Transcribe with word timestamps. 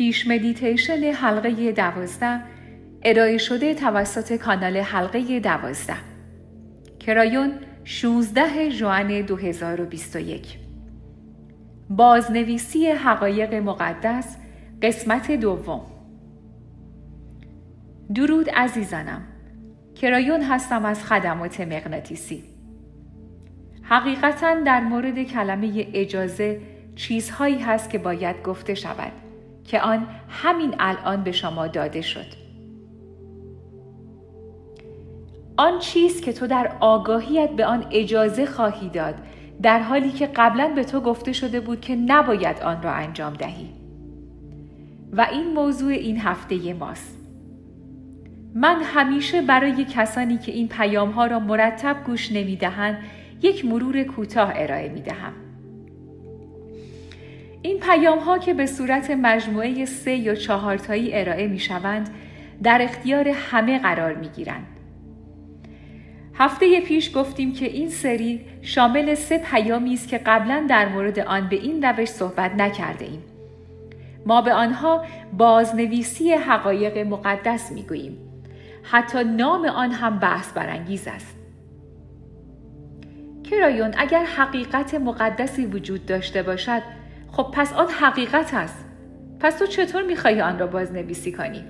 پیش 0.00 0.26
مدیتیشن 0.26 1.12
حلقه 1.12 1.72
دوازده 1.72 2.40
ارائه 3.02 3.38
شده 3.38 3.74
توسط 3.74 4.36
کانال 4.36 4.76
حلقه 4.76 5.40
دوازده. 5.40 5.96
کرایون 7.00 7.52
16 7.84 8.70
June 8.70 9.20
2021 9.22 10.58
بازنویسی 11.90 12.86
حقایق 12.86 13.54
مقدس 13.54 14.36
قسمت 14.82 15.30
دوم. 15.30 15.80
درود 18.14 18.50
عزیزانم. 18.50 19.22
کرایون 19.94 20.42
هستم 20.42 20.84
از 20.84 21.04
خدمات 21.04 21.60
مغناطیسی. 21.60 22.44
حقیقتا 23.82 24.54
در 24.54 24.80
مورد 24.80 25.22
کلمه 25.22 25.86
اجازه 25.94 26.60
چیزهایی 26.96 27.58
هست 27.58 27.90
که 27.90 27.98
باید 27.98 28.42
گفته 28.42 28.74
شود. 28.74 29.29
که 29.70 29.80
آن 29.80 30.06
همین 30.28 30.74
الان 30.78 31.24
به 31.24 31.32
شما 31.32 31.66
داده 31.66 32.00
شد. 32.00 32.26
آن 35.56 35.78
چیز 35.78 36.20
که 36.20 36.32
تو 36.32 36.46
در 36.46 36.76
آگاهیت 36.80 37.50
به 37.50 37.66
آن 37.66 37.86
اجازه 37.90 38.46
خواهی 38.46 38.88
داد 38.88 39.14
در 39.62 39.78
حالی 39.78 40.10
که 40.10 40.26
قبلا 40.26 40.72
به 40.74 40.84
تو 40.84 41.00
گفته 41.00 41.32
شده 41.32 41.60
بود 41.60 41.80
که 41.80 41.96
نباید 41.96 42.62
آن 42.62 42.82
را 42.82 42.90
انجام 42.92 43.34
دهی. 43.34 43.70
و 45.12 45.26
این 45.32 45.54
موضوع 45.54 45.92
این 45.92 46.20
هفته 46.20 46.74
ماست. 46.74 47.18
من 48.54 48.82
همیشه 48.82 49.42
برای 49.42 49.84
کسانی 49.84 50.38
که 50.38 50.52
این 50.52 50.68
پیام 50.68 51.10
ها 51.10 51.26
را 51.26 51.38
مرتب 51.38 51.96
گوش 52.06 52.32
نمی 52.32 52.56
دهند 52.56 52.98
یک 53.42 53.64
مرور 53.64 54.02
کوتاه 54.02 54.52
ارائه 54.54 54.88
می 54.88 55.00
دهم. 55.00 55.49
این 57.62 57.80
پیام 57.80 58.18
ها 58.18 58.38
که 58.38 58.54
به 58.54 58.66
صورت 58.66 59.10
مجموعه 59.10 59.84
سه 59.84 60.14
یا 60.14 60.34
چهارتایی 60.34 61.10
ارائه 61.12 61.46
می 61.46 61.58
شوند 61.58 62.10
در 62.62 62.82
اختیار 62.82 63.28
همه 63.28 63.78
قرار 63.78 64.14
می 64.14 64.28
گیرند. 64.28 64.66
هفته 66.34 66.80
پیش 66.80 67.16
گفتیم 67.16 67.52
که 67.52 67.66
این 67.66 67.88
سری 67.88 68.40
شامل 68.62 69.14
سه 69.14 69.38
پیامی 69.38 69.94
است 69.94 70.08
که 70.08 70.18
قبلا 70.18 70.66
در 70.68 70.88
مورد 70.88 71.18
آن 71.18 71.48
به 71.48 71.56
این 71.56 71.84
روش 71.84 72.08
صحبت 72.08 72.54
نکرده 72.54 73.04
ایم. 73.04 73.22
ما 74.26 74.42
به 74.42 74.52
آنها 74.52 75.04
بازنویسی 75.38 76.32
حقایق 76.32 76.98
مقدس 76.98 77.72
می 77.72 77.82
گوییم. 77.82 78.18
حتی 78.82 79.24
نام 79.24 79.64
آن 79.64 79.92
هم 79.92 80.18
بحث 80.18 80.52
برانگیز 80.52 81.08
است. 81.08 81.36
کرایون 83.50 83.94
اگر 83.98 84.24
حقیقت 84.24 84.94
مقدسی 84.94 85.66
وجود 85.66 86.06
داشته 86.06 86.42
باشد 86.42 86.82
خب 87.32 87.50
پس 87.52 87.72
آن 87.72 87.88
حقیقت 87.88 88.54
است. 88.54 88.84
پس 89.40 89.58
تو 89.58 89.66
چطور 89.66 90.02
می‌خواهی 90.02 90.40
آن 90.40 90.58
را 90.58 90.66
بازنویسی 90.66 91.32
کنی؟ 91.32 91.64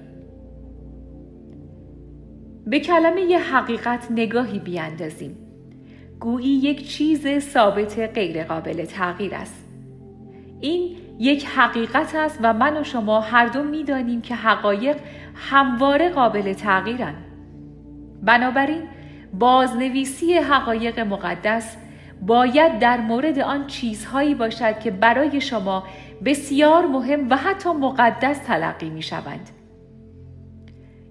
به 2.67 2.81
کلمه 2.81 3.39
حقیقت 3.39 4.07
نگاهی 4.11 4.59
بیاندازیم. 4.59 5.37
گویی 6.21 6.49
یک 6.49 6.89
چیز 6.89 7.39
ثابت 7.39 7.99
غیرقابل 8.15 8.85
تغییر 8.85 9.35
است. 9.35 9.69
این 10.61 10.97
یک 11.19 11.47
حقیقت 11.47 12.15
است 12.15 12.39
و 12.43 12.53
من 12.53 12.77
و 12.77 12.85
شما 12.85 13.21
هر 13.21 13.47
دو 13.47 13.63
می‌دانیم 13.63 14.21
که 14.21 14.35
حقایق 14.35 14.97
همواره 15.35 16.09
قابل 16.09 16.53
تغییرند. 16.53 17.25
بنابراین 18.23 18.83
بازنویسی 19.39 20.35
حقایق 20.35 21.01
مقدس 21.01 21.77
باید 22.27 22.79
در 22.79 23.01
مورد 23.01 23.39
آن 23.39 23.67
چیزهایی 23.67 24.35
باشد 24.35 24.81
که 24.81 24.91
برای 24.91 25.41
شما 25.41 25.85
بسیار 26.25 26.87
مهم 26.87 27.31
و 27.31 27.37
حتی 27.37 27.73
مقدس 27.73 28.39
تلقی 28.39 28.91
می 28.91 29.03
شوند. 29.03 29.51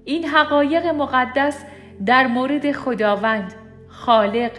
این 0.06 0.26
حقایق 0.26 0.86
مقدس 0.86 1.64
در 2.06 2.28
مورد 2.28 2.72
خداوند، 2.72 3.54
خالق، 3.88 4.52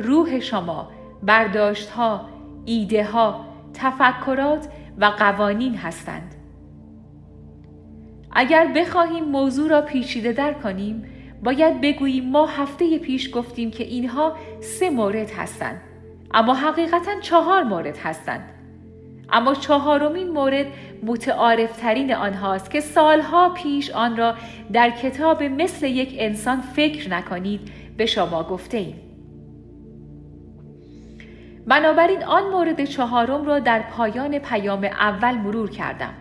روح 0.00 0.40
شما، 0.40 0.90
برداشتها، 1.22 2.28
ایده 2.64 3.04
ها، 3.04 3.44
تفکرات 3.74 4.68
و 4.98 5.04
قوانین 5.04 5.74
هستند. 5.74 6.34
اگر 8.32 8.66
بخواهیم 8.66 9.24
موضوع 9.24 9.70
را 9.70 9.80
پیچیده 9.80 10.32
در 10.32 10.52
کنیم، 10.52 11.04
باید 11.44 11.80
بگوییم 11.80 12.30
ما 12.30 12.46
هفته 12.46 12.98
پیش 12.98 13.36
گفتیم 13.36 13.70
که 13.70 13.84
اینها 13.84 14.36
سه 14.60 14.90
مورد 14.90 15.30
هستند. 15.30 15.80
اما 16.36 16.54
حقیقتا 16.54 17.20
چهار 17.20 17.62
مورد 17.62 17.98
هستند. 17.98 18.52
اما 19.32 19.54
چهارمین 19.54 20.30
مورد 20.30 20.66
متعارفترین 21.02 22.14
آنهاست 22.14 22.70
که 22.70 22.80
سالها 22.80 23.48
پیش 23.48 23.90
آن 23.90 24.16
را 24.16 24.34
در 24.72 24.90
کتاب 24.90 25.42
مثل 25.42 25.86
یک 25.86 26.14
انسان 26.18 26.60
فکر 26.60 27.10
نکنید 27.10 27.60
به 27.96 28.06
شما 28.06 28.42
گفته 28.42 28.76
ایم. 28.78 28.96
بنابراین 31.66 32.24
آن 32.24 32.50
مورد 32.50 32.84
چهارم 32.84 33.44
را 33.44 33.58
در 33.58 33.82
پایان 33.82 34.38
پیام 34.38 34.84
اول 34.84 35.34
مرور 35.34 35.70
کردم 35.70 36.14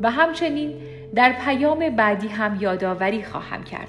و 0.00 0.10
همچنین 0.10 0.72
در 1.14 1.32
پیام 1.32 1.90
بعدی 1.90 2.28
هم 2.28 2.58
یادآوری 2.60 3.22
خواهم 3.22 3.64
کرد. 3.64 3.88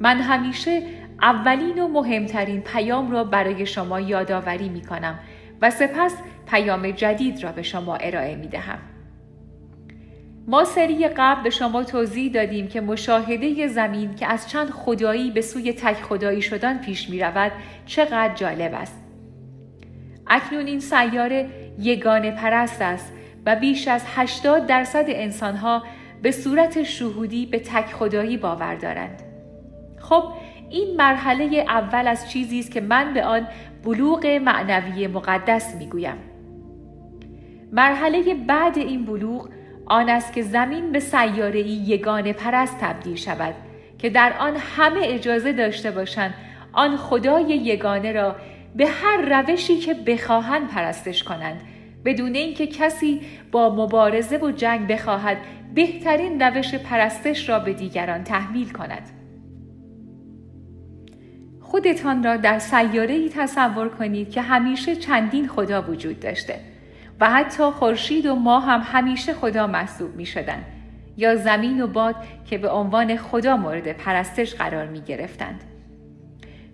من 0.00 0.16
همیشه 0.16 0.82
اولین 1.24 1.78
و 1.78 1.88
مهمترین 1.88 2.60
پیام 2.60 3.10
را 3.10 3.24
برای 3.24 3.66
شما 3.66 4.00
یادآوری 4.00 4.68
می 4.68 4.82
کنم 4.82 5.18
و 5.62 5.70
سپس 5.70 6.16
پیام 6.46 6.90
جدید 6.90 7.42
را 7.42 7.52
به 7.52 7.62
شما 7.62 7.96
ارائه 7.96 8.34
می 8.34 8.48
دهم. 8.48 8.78
ما 10.46 10.64
سری 10.64 11.08
قبل 11.08 11.42
به 11.42 11.50
شما 11.50 11.84
توضیح 11.84 12.32
دادیم 12.32 12.68
که 12.68 12.80
مشاهده 12.80 13.66
زمین 13.66 14.14
که 14.14 14.26
از 14.26 14.50
چند 14.50 14.70
خدایی 14.70 15.30
به 15.30 15.40
سوی 15.40 15.72
تک 15.72 16.02
خدایی 16.02 16.42
شدن 16.42 16.78
پیش 16.78 17.10
می 17.10 17.20
رود 17.20 17.52
چقدر 17.86 18.34
جالب 18.34 18.74
است. 18.74 18.98
اکنون 20.26 20.66
این 20.66 20.80
سیاره 20.80 21.48
یگانه 21.78 22.30
پرست 22.30 22.82
است 22.82 23.12
و 23.46 23.56
بیش 23.56 23.88
از 23.88 24.02
80 24.06 24.66
درصد 24.66 25.04
انسانها 25.08 25.82
به 26.22 26.30
صورت 26.30 26.82
شهودی 26.82 27.46
به 27.46 27.58
تک 27.58 27.86
خدایی 27.86 28.36
باور 28.36 28.74
دارند. 28.74 29.22
خب 29.98 30.32
این 30.74 30.96
مرحله 30.96 31.44
اول 31.68 32.08
از 32.08 32.30
چیزی 32.30 32.58
است 32.58 32.70
که 32.70 32.80
من 32.80 33.14
به 33.14 33.24
آن 33.24 33.46
بلوغ 33.84 34.26
معنوی 34.26 35.06
مقدس 35.06 35.74
می‌گویم. 35.74 36.16
مرحله 37.72 38.34
بعد 38.34 38.78
این 38.78 39.04
بلوغ 39.04 39.48
آن 39.86 40.08
است 40.08 40.32
که 40.32 40.42
زمین 40.42 40.92
به 40.92 41.00
سیاره 41.00 41.60
یگانه 41.60 42.32
پرست 42.32 42.78
تبدیل 42.80 43.14
شود 43.14 43.54
که 43.98 44.10
در 44.10 44.32
آن 44.38 44.56
همه 44.56 45.00
اجازه 45.02 45.52
داشته 45.52 45.90
باشند 45.90 46.34
آن 46.72 46.96
خدای 46.96 47.44
یگانه 47.44 48.12
را 48.12 48.36
به 48.76 48.86
هر 48.86 49.42
روشی 49.42 49.76
که 49.76 49.94
بخواهند 49.94 50.68
پرستش 50.68 51.22
کنند 51.22 51.60
بدون 52.04 52.34
اینکه 52.34 52.66
کسی 52.66 53.20
با 53.52 53.74
مبارزه 53.74 54.36
و 54.36 54.50
جنگ 54.50 54.86
بخواهد 54.86 55.36
بهترین 55.74 56.42
روش 56.42 56.74
پرستش 56.74 57.48
را 57.48 57.58
به 57.58 57.72
دیگران 57.72 58.24
تحمیل 58.24 58.70
کند. 58.70 59.23
خودتان 61.74 62.24
را 62.24 62.36
در 62.36 62.58
سیاره 62.58 63.14
ای 63.14 63.28
تصور 63.28 63.88
کنید 63.88 64.30
که 64.30 64.42
همیشه 64.42 64.96
چندین 64.96 65.48
خدا 65.48 65.82
وجود 65.82 66.20
داشته 66.20 66.60
و 67.20 67.30
حتی 67.30 67.62
خورشید 67.62 68.26
و 68.26 68.34
ماه 68.34 68.64
هم 68.64 68.80
همیشه 68.84 69.34
خدا 69.34 69.66
محسوب 69.66 70.16
می 70.16 70.26
شدن. 70.26 70.64
یا 71.16 71.36
زمین 71.36 71.80
و 71.80 71.86
باد 71.86 72.14
که 72.50 72.58
به 72.58 72.70
عنوان 72.70 73.16
خدا 73.16 73.56
مورد 73.56 73.92
پرستش 73.92 74.54
قرار 74.54 74.86
می 74.86 75.00
گرفتند. 75.00 75.64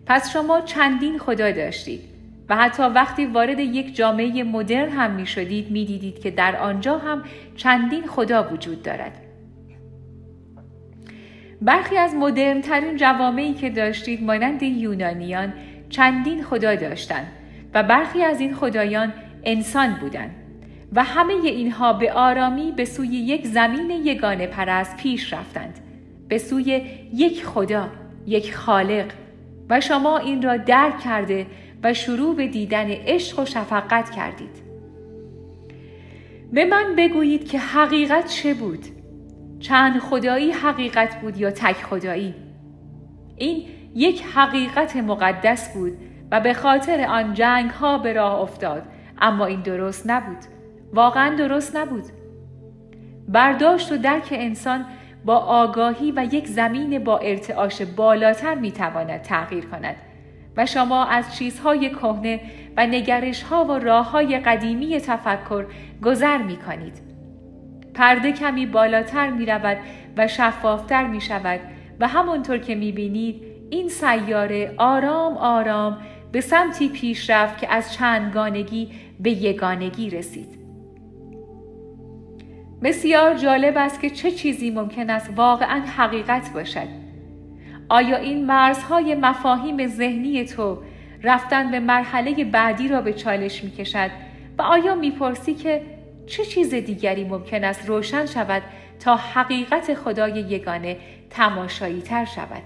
پس 0.07 0.33
شما 0.33 0.61
چندین 0.61 1.19
خدا 1.19 1.51
داشتید 1.51 2.01
و 2.49 2.57
حتی 2.57 2.83
وقتی 2.83 3.27
وارد 3.27 3.59
یک 3.59 3.97
جامعه 3.97 4.43
مدرن 4.43 4.89
هم 4.91 5.11
می 5.11 5.27
شدید 5.27 5.71
می 5.71 5.85
دیدید 5.85 6.21
که 6.21 6.31
در 6.31 6.57
آنجا 6.57 6.99
هم 6.99 7.25
چندین 7.57 8.07
خدا 8.07 8.49
وجود 8.53 8.83
دارد. 8.83 9.30
برخی 11.63 11.97
از 11.97 12.15
مدرنترین 12.15 12.97
جوامعی 12.97 13.55
که 13.55 13.71
داشتید 13.71 14.23
مانند 14.23 14.63
یونانیان 14.63 15.53
چندین 15.91 16.43
خدا 16.43 16.75
داشتند 16.75 17.27
و 17.75 17.83
برخی 17.83 18.23
از 18.23 18.41
این 18.41 18.55
خدایان 18.55 19.13
انسان 19.45 19.95
بودند 20.01 20.31
و 20.93 21.05
همه 21.05 21.33
اینها 21.33 21.93
به 21.93 22.13
آرامی 22.13 22.73
به 22.73 22.85
سوی 22.85 23.09
یک 23.09 23.47
زمین 23.47 23.91
یگانه 23.91 24.47
پرست 24.47 24.97
پیش 24.97 25.33
رفتند. 25.33 25.79
به 26.29 26.39
سوی 26.39 26.83
یک 27.15 27.45
خدا 27.45 27.89
یک 28.27 28.55
خالق 28.55 29.13
و 29.71 29.81
شما 29.81 30.19
این 30.19 30.43
را 30.43 30.57
درک 30.57 30.99
کرده 30.99 31.47
و 31.83 31.95
شروع 31.95 32.37
به 32.37 32.47
دیدن 32.47 32.91
عشق 32.91 33.39
و 33.39 33.45
شفقت 33.45 34.11
کردید. 34.11 34.71
به 36.53 36.65
من 36.65 36.95
بگویید 36.97 37.49
که 37.49 37.59
حقیقت 37.59 38.27
چه 38.27 38.55
بود؟ 38.55 38.85
چند 39.61 39.99
خدایی 39.99 40.51
حقیقت 40.51 41.21
بود 41.21 41.37
یا 41.37 41.51
تک 41.51 41.77
خدایی. 41.77 42.35
این 43.37 43.65
یک 43.95 44.25
حقیقت 44.35 44.97
مقدس 44.97 45.75
بود 45.75 45.99
و 46.31 46.41
به 46.41 46.55
خاطر 46.55 47.05
آن 47.05 47.35
جنگ 47.35 47.71
ها 47.71 47.99
به 47.99 48.13
راه 48.13 48.41
افتاد 48.41 48.83
اما 49.19 49.47
این 49.47 49.61
درست 49.61 50.11
نبود. 50.11 50.39
واقعا 50.93 51.37
درست 51.37 51.77
نبود. 51.77 52.05
برداشت 53.29 53.93
و 53.93 53.97
درک 53.97 54.29
انسان 54.33 54.85
با 55.25 55.37
آگاهی 55.37 56.13
و 56.13 56.25
یک 56.33 56.47
زمین 56.47 57.05
با 57.05 57.19
ارتعاش 57.19 57.83
بالاتر 57.83 58.55
می‌تواند 58.55 59.23
تغییر 59.23 59.67
کند 59.67 59.97
و 60.57 60.67
شما 60.67 61.05
از 61.05 61.37
چیزهای 61.37 61.91
کهنه 61.91 62.41
و 62.77 62.87
نگرشها 62.87 63.65
و 63.65 63.73
راه 63.73 64.11
های 64.11 64.39
قدیمی 64.39 65.01
تفکر 65.01 65.67
گذر 66.03 66.39
می 66.39 66.57
کنید. 66.57 67.10
پرده 67.95 68.33
کمی 68.33 68.67
بالاتر 68.67 69.31
می 69.31 69.47
رود 69.47 69.79
و 70.17 70.29
شفافتر 70.29 71.07
می 71.07 71.21
شود 71.21 71.61
و 72.01 72.09
همانطور 72.09 72.59
که 72.59 72.75
می 72.75 72.93
بینید 72.93 73.43
این 73.71 73.89
سیاره 73.89 74.75
آرام 74.77 75.37
آرام 75.37 75.99
به 76.33 76.41
سمتی 76.41 76.89
پیش 76.89 77.31
رفت 77.31 77.59
که 77.59 77.73
از 77.73 77.93
چندگانگی 77.93 78.89
به 79.21 79.31
یگانگی 79.31 80.11
رسید. 80.11 80.61
بسیار 82.83 83.35
جالب 83.35 83.75
است 83.77 84.01
که 84.01 84.11
چه 84.11 84.31
چیزی 84.31 84.71
ممکن 84.71 85.11
است 85.11 85.31
واقعا 85.37 85.81
حقیقت 85.81 86.53
باشد. 86.55 86.89
آیا 87.89 88.17
این 88.17 88.47
مرزهای 88.47 89.15
مفاهیم 89.15 89.87
ذهنی 89.87 90.45
تو 90.45 90.79
رفتن 91.23 91.71
به 91.71 91.81
مرحله 91.81 92.45
بعدی 92.45 92.89
را 92.89 93.01
به 93.01 93.13
چالش 93.13 93.65
می 93.65 93.71
کشد 93.71 94.11
و 94.59 94.63
آیا 94.63 94.95
می‌پرسی 94.95 95.55
که 95.55 95.83
چه 96.31 96.45
چیز 96.45 96.75
دیگری 96.75 97.25
ممکن 97.25 97.65
است 97.65 97.89
روشن 97.89 98.27
شود 98.27 98.63
تا 99.01 99.17
حقیقت 99.17 99.95
خدای 99.95 100.33
یگانه 100.33 100.97
تماشایی 101.31 102.01
تر 102.01 102.25
شود؟ 102.25 102.63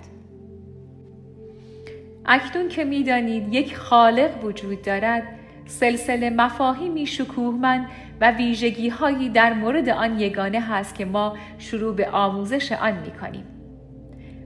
اکنون 2.27 2.69
که 2.69 2.85
می‌دانید 2.85 3.55
یک 3.55 3.77
خالق 3.77 4.45
وجود 4.45 4.83
دارد 4.83 5.23
سلسله 5.67 6.31
مفاهیمی 6.31 7.07
شکوهمند 7.07 7.87
و 8.21 8.31
ویژگی 8.31 8.89
هایی 8.89 9.29
در 9.29 9.53
مورد 9.53 9.89
آن 9.89 10.21
یگانه 10.21 10.61
هست 10.61 10.95
که 10.95 11.05
ما 11.05 11.37
شروع 11.59 11.95
به 11.95 12.11
آموزش 12.11 12.73
آن 12.73 12.99
می 12.99 13.11
کنیم. 13.11 13.45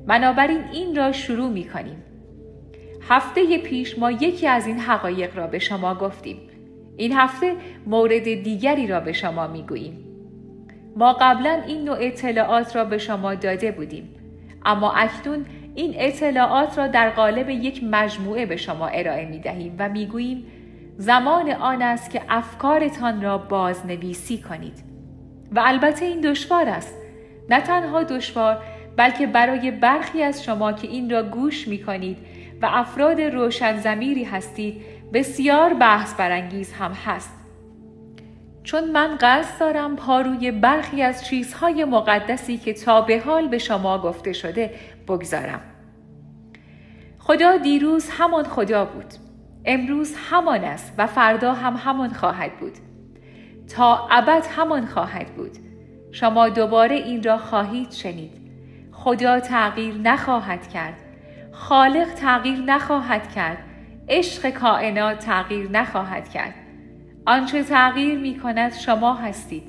بنابراین 0.07 0.65
این 0.73 0.97
را 0.97 1.13
شروع 1.13 1.51
می 1.51 1.65
کنیم. 1.65 2.03
هفته 3.09 3.59
پیش 3.59 3.99
ما 3.99 4.11
یکی 4.11 4.47
از 4.47 4.67
این 4.67 4.79
حقایق 4.79 5.37
را 5.37 5.47
به 5.47 5.59
شما 5.59 5.95
گفتیم. 5.95 6.37
این 6.99 7.13
هفته 7.13 7.57
مورد 7.87 8.25
دیگری 8.43 8.87
را 8.87 9.01
به 9.01 9.13
شما 9.13 9.47
می 9.47 9.63
گوییم. 9.63 10.05
ما 10.97 11.13
قبلا 11.13 11.63
این 11.67 11.85
نوع 11.85 11.97
اطلاعات 12.01 12.77
را 12.77 12.85
به 12.85 12.99
شما 12.99 13.35
داده 13.35 13.71
بودیم. 13.71 14.09
اما 14.65 14.93
اکنون 14.93 15.47
این 15.75 15.95
اطلاعات 15.97 16.79
را 16.79 16.87
در 16.87 17.11
قالب 17.11 17.51
یک 17.51 17.85
مجموعه 17.85 18.47
به 18.47 18.57
شما 18.57 18.87
ارائه 18.87 19.27
می 19.27 19.39
دهیم 19.39 19.77
و 19.79 19.89
می 19.89 20.07
گوییم 20.07 20.47
زمان 20.97 21.51
آن 21.51 21.83
است 21.83 22.11
که 22.11 22.23
افکارتان 22.29 23.23
را 23.23 23.39
بازنویسی 23.39 24.39
کنید. 24.39 24.85
و 25.53 25.63
البته 25.65 26.05
این 26.05 26.21
دشوار 26.21 26.69
است. 26.69 26.95
نه 27.51 27.61
تنها 27.61 28.03
دشوار 28.03 28.59
بلکه 28.97 29.27
برای 29.27 29.71
برخی 29.71 30.23
از 30.23 30.45
شما 30.45 30.73
که 30.73 30.89
این 30.89 31.11
را 31.11 31.23
گوش 31.23 31.69
می 31.69 31.83
کنید 31.83 32.19
و 32.63 32.69
افراد 32.71 33.21
روشن 33.21 33.77
زمیری 33.77 34.25
هستید 34.25 34.83
بسیار 35.13 35.75
بحث 35.75 36.15
برانگیز 36.15 36.73
هم 36.73 36.93
هست. 36.93 37.39
چون 38.63 38.91
من 38.91 39.17
قصد 39.21 39.61
دارم 39.61 39.97
پاروی 39.97 40.51
برخی 40.51 41.03
از 41.03 41.25
چیزهای 41.25 41.85
مقدسی 41.85 42.59
که 42.59 42.73
تا 42.73 43.01
به 43.01 43.23
حال 43.27 43.49
به 43.49 43.59
شما 43.59 43.99
گفته 43.99 44.33
شده 44.33 44.75
بگذارم. 45.09 45.61
خدا 47.19 47.57
دیروز 47.57 48.11
همان 48.11 48.45
خدا 48.45 48.85
بود. 48.85 49.15
امروز 49.65 50.15
همان 50.31 50.65
است 50.65 50.95
و 50.99 51.07
فردا 51.07 51.53
هم 51.53 51.77
همان 51.77 52.13
خواهد 52.13 52.57
بود. 52.61 52.73
تا 53.77 54.09
ابد 54.11 54.47
همان 54.57 54.87
خواهد 54.87 55.27
بود. 55.27 55.59
شما 56.13 56.49
دوباره 56.49 56.97
این 56.97 57.23
را 57.23 57.39
خواهید 57.39 57.93
شنید. 57.93 58.33
خدا 58.93 59.41
تغییر 59.41 59.95
نخواهد 59.95 60.69
کرد. 60.69 60.97
خالق 61.53 62.15
تغییر 62.15 62.59
نخواهد 62.59 63.33
کرد. 63.33 63.59
عشق 64.09 64.51
کائنات 64.51 65.19
تغییر 65.19 65.71
نخواهد 65.71 66.29
کرد. 66.29 66.55
آنچه 67.27 67.63
تغییر 67.63 68.19
می 68.19 68.39
کند 68.39 68.73
شما 68.73 69.15
هستید. 69.15 69.63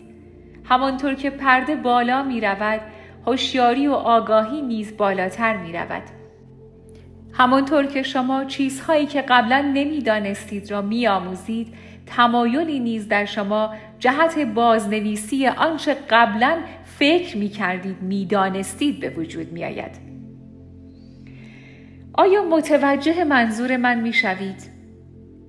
همانطور 0.64 1.14
که 1.14 1.30
پرده 1.30 1.76
بالا 1.76 2.24
می 2.24 2.42
رود، 2.42 2.82
هوشیاری 3.26 3.88
و 3.88 3.94
آگاهی 3.94 4.62
نیز 4.62 4.98
بالاتر 4.98 5.58
می 5.58 5.74
رود. 5.74 6.04
همانطور 7.34 7.86
که 7.86 8.04
شما 8.04 8.46
چیزهایی 8.46 9.06
که 9.06 9.22
قبلا 9.22 9.72
نمی‌دانستید 9.74 10.72
را 10.72 10.82
میآموزید 10.82 11.74
تمایلی 12.06 12.80
نیز 12.80 13.08
در 13.08 13.26
شما 13.26 13.74
جهت 14.00 14.40
بازنویسی 14.40 15.48
آنچه 15.48 15.98
قبلا 16.10 16.58
فکر 16.86 17.38
می 17.38 17.50
کردید 17.50 18.02
می 18.02 18.26
دانستید 18.26 19.00
به 19.00 19.10
وجود 19.10 19.52
می 19.52 19.66
آید. 19.66 20.09
آیا 22.20 22.44
متوجه 22.44 23.24
منظور 23.24 23.78
من 23.78 24.00
می 24.00 24.14
شوید؟ 24.14 24.70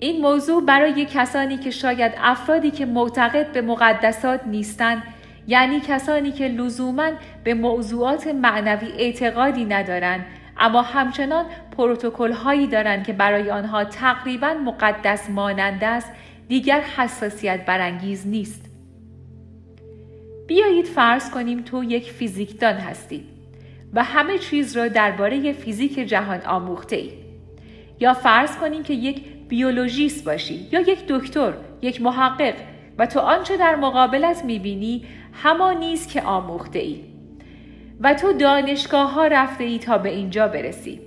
این 0.01 0.21
موضوع 0.21 0.65
برای 0.65 1.05
کسانی 1.05 1.57
که 1.57 1.71
شاید 1.71 2.13
افرادی 2.19 2.71
که 2.71 2.87
معتقد 2.87 3.53
به 3.53 3.63
مقدسات 3.63 4.41
نیستند 4.47 5.03
یعنی 5.47 5.81
کسانی 5.81 6.33
که 6.33 6.49
لزوما 6.49 7.11
به 7.45 7.55
موضوعات 7.55 8.27
معنوی 8.27 8.93
اعتقادی 8.99 9.65
ندارند 9.65 10.27
اما 10.59 10.83
همچنان 10.83 11.45
پروتکل 11.77 12.33
هایی 12.33 12.67
دارند 12.67 13.07
که 13.07 13.13
برای 13.13 13.51
آنها 13.51 13.85
تقریبا 13.85 14.55
مقدس 14.55 15.31
مانند 15.31 15.85
است 15.85 16.13
دیگر 16.49 16.81
حساسیت 16.81 17.67
برانگیز 17.67 18.27
نیست 18.27 18.65
بیایید 20.49 20.87
فرض 20.87 21.31
کنیم 21.31 21.63
تو 21.63 21.85
یک 21.85 22.11
فیزیکدان 22.11 22.75
هستی 22.75 23.40
و 23.95 24.05
همه 24.05 24.39
چیز 24.39 24.77
را 24.77 24.89
درباره 24.89 25.53
فیزیک 25.53 25.99
جهان 25.99 26.41
آموخته 26.41 26.97
ای. 26.97 27.11
یا 28.01 28.15
فرض 28.15 28.57
کنیم 28.57 28.83
که 28.83 28.95
یک 28.95 29.23
بیولوژیست 29.49 30.25
باشی 30.25 30.69
یا 30.73 30.81
یک 30.81 30.99
دکتر، 31.09 31.53
یک 31.83 32.03
محقق 32.03 32.55
و 32.99 33.07
تو 33.07 33.21
آنچه 33.21 33.57
در 33.57 33.77
مقابلت 33.77 34.45
می‌بینی 34.45 35.05
همان 35.33 35.77
نیست 35.79 36.09
که 36.09 36.23
آموخته 36.23 36.79
ای. 36.79 37.01
و 38.01 38.15
تو 38.15 38.33
دانشگاه 38.33 39.13
ها 39.13 39.27
رفته 39.27 39.65
ای 39.65 39.79
تا 39.79 39.99
به 39.99 40.09
اینجا 40.09 40.49
برسی. 40.49 41.01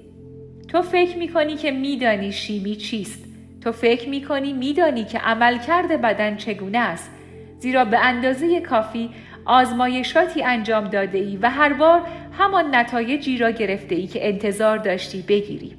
تو 0.68 0.82
فکر 0.82 1.18
می‌کنی 1.18 1.56
که 1.56 1.72
میدانی 1.72 2.32
شیمی 2.32 2.76
چیست. 2.76 3.26
تو 3.62 3.72
فکر 3.72 4.10
می‌کنی 4.10 4.54
میدانی 4.54 5.04
که 5.04 5.20
عملکرد 5.20 6.02
بدن 6.02 6.36
چگونه 6.36 6.78
است. 6.78 7.12
زیرا 7.60 7.86
به 7.86 8.00
اندازه 8.00 8.62
کافی 8.62 9.10
آزمایشاتی 9.46 10.44
انجام 10.44 10.88
داده 10.88 11.18
ای 11.18 11.38
و 11.38 11.50
هر 11.50 11.74
بار 11.74 12.02
همان 12.32 12.76
نتایجی 12.76 13.38
را 13.38 13.52
گرفته 13.52 13.96
ای 13.96 14.08
که 14.08 14.28
انتظار 14.28 14.78
داشتی 14.78 15.22
بگیری. 15.22 15.78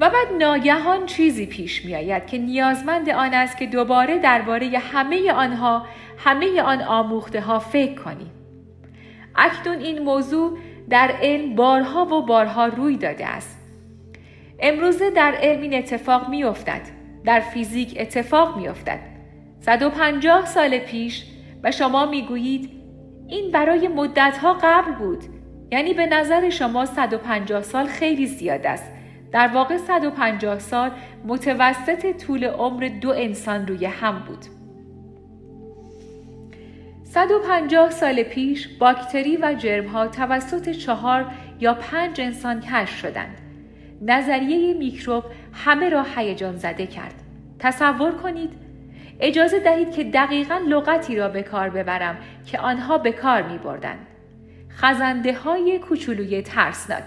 و 0.00 0.10
بعد 0.10 0.28
ناگهان 0.38 1.06
چیزی 1.06 1.46
پیش 1.46 1.84
می 1.84 1.94
آید 1.94 2.26
که 2.26 2.38
نیازمند 2.38 3.10
آن 3.10 3.34
است 3.34 3.58
که 3.58 3.66
دوباره 3.66 4.18
درباره 4.18 4.78
همه 4.78 5.32
آنها 5.32 5.86
همه 6.18 6.62
آن 6.62 6.82
آموخته 6.82 7.40
ها 7.40 7.58
فکر 7.58 7.94
کنی. 7.94 8.30
اکنون 9.36 9.80
این 9.80 9.98
موضوع 9.98 10.58
در 10.90 11.14
علم 11.22 11.54
بارها 11.54 12.04
و 12.04 12.26
بارها 12.26 12.66
روی 12.66 12.96
داده 12.96 13.26
است. 13.26 13.58
امروزه 14.60 15.10
در 15.10 15.34
علم 15.40 15.62
این 15.62 15.74
اتفاق 15.74 16.28
می 16.28 16.44
افتد. 16.44 16.80
در 17.24 17.40
فیزیک 17.40 17.94
اتفاق 18.00 18.56
می 18.56 18.68
افتد. 18.68 19.15
150 19.66 20.46
سال 20.46 20.78
پیش 20.78 21.24
و 21.62 21.70
شما 21.70 22.06
می 22.06 22.22
گویید 22.22 22.70
این 23.28 23.50
برای 23.50 23.88
مدتها 23.88 24.58
قبل 24.62 24.92
بود. 24.92 25.24
یعنی 25.72 25.94
به 25.94 26.06
نظر 26.06 26.50
شما 26.50 26.84
150 26.84 27.62
سال 27.62 27.86
خیلی 27.86 28.26
زیاد 28.26 28.66
است. 28.66 28.92
در 29.32 29.48
واقع 29.48 29.76
150 29.76 30.58
سال 30.58 30.90
متوسط 31.24 32.16
طول 32.26 32.44
عمر 32.44 32.90
دو 33.00 33.10
انسان 33.10 33.66
روی 33.66 33.84
هم 33.84 34.18
بود. 34.18 34.44
150 37.04 37.90
سال 37.90 38.22
پیش 38.22 38.68
باکتری 38.68 39.36
و 39.36 39.54
جرم 39.58 39.86
ها 39.86 40.08
توسط 40.08 40.70
چهار 40.70 41.26
یا 41.60 41.74
پنج 41.74 42.20
انسان 42.20 42.60
کشف 42.60 42.98
شدند. 42.98 43.38
نظریه 44.02 44.74
میکروب 44.74 45.24
همه 45.52 45.88
را 45.88 46.06
هیجان 46.16 46.56
زده 46.56 46.86
کرد. 46.86 47.14
تصور 47.58 48.12
کنید 48.12 48.65
اجازه 49.20 49.60
دهید 49.60 49.92
که 49.92 50.04
دقیقا 50.04 50.60
لغتی 50.68 51.16
را 51.16 51.28
به 51.28 51.42
کار 51.42 51.70
ببرم 51.70 52.16
که 52.46 52.58
آنها 52.58 52.98
به 52.98 53.12
کار 53.12 53.42
می 53.42 53.58
بردند. 53.58 54.06
خزنده 54.70 55.34
های 55.34 55.78
کوچولوی 55.78 56.42
ترسناک 56.42 57.04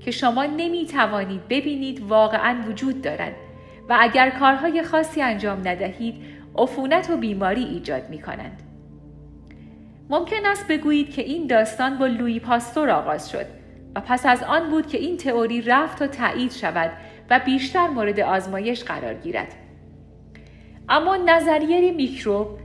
که 0.00 0.10
شما 0.10 0.44
نمی 0.44 0.86
توانید 0.86 1.48
ببینید 1.48 2.02
واقعا 2.02 2.56
وجود 2.68 3.02
دارند 3.02 3.34
و 3.88 3.96
اگر 4.00 4.30
کارهای 4.30 4.82
خاصی 4.82 5.22
انجام 5.22 5.68
ندهید 5.68 6.14
عفونت 6.56 7.10
و 7.10 7.16
بیماری 7.16 7.64
ایجاد 7.64 8.10
می 8.10 8.22
کنند. 8.22 8.62
ممکن 10.10 10.46
است 10.46 10.68
بگویید 10.68 11.14
که 11.14 11.22
این 11.22 11.46
داستان 11.46 11.98
با 11.98 12.06
لوی 12.06 12.40
پاستور 12.40 12.90
آغاز 12.90 13.30
شد 13.30 13.46
و 13.96 14.00
پس 14.00 14.26
از 14.26 14.42
آن 14.42 14.70
بود 14.70 14.86
که 14.86 14.98
این 14.98 15.16
تئوری 15.16 15.62
رفت 15.62 15.98
تا 15.98 16.06
تایید 16.06 16.52
شود 16.52 16.90
و 17.30 17.40
بیشتر 17.44 17.88
مورد 17.88 18.20
آزمایش 18.20 18.84
قرار 18.84 19.14
گیرد. 19.14 19.54
اما 20.88 21.16
نظریه 21.16 21.92
میکروب 21.92 22.58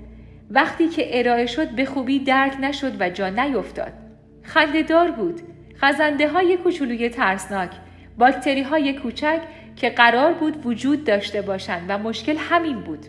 وقتی 0.52 0.88
که 0.88 1.20
ارائه 1.20 1.46
شد 1.46 1.70
به 1.70 1.86
خوبی 1.86 2.20
درک 2.20 2.58
نشد 2.62 3.02
و 3.02 3.10
جا 3.10 3.30
نیفتاد. 3.30 3.94
خندهدار 4.44 5.12
بود. 5.12 5.42
خزنده 5.78 6.30
های 6.30 6.58
کوچولوی 6.58 7.10
ترسناک 7.10 7.72
باکتری 8.18 8.62
های 8.62 8.94
کوچک 8.94 9.42
که 9.76 9.90
قرار 9.90 10.34
بود 10.34 10.66
وجود 10.66 11.04
داشته 11.04 11.42
باشند 11.42 11.86
و 11.90 11.98
مشکل 11.98 12.36
همین 12.38 12.80
بود. 12.80 13.06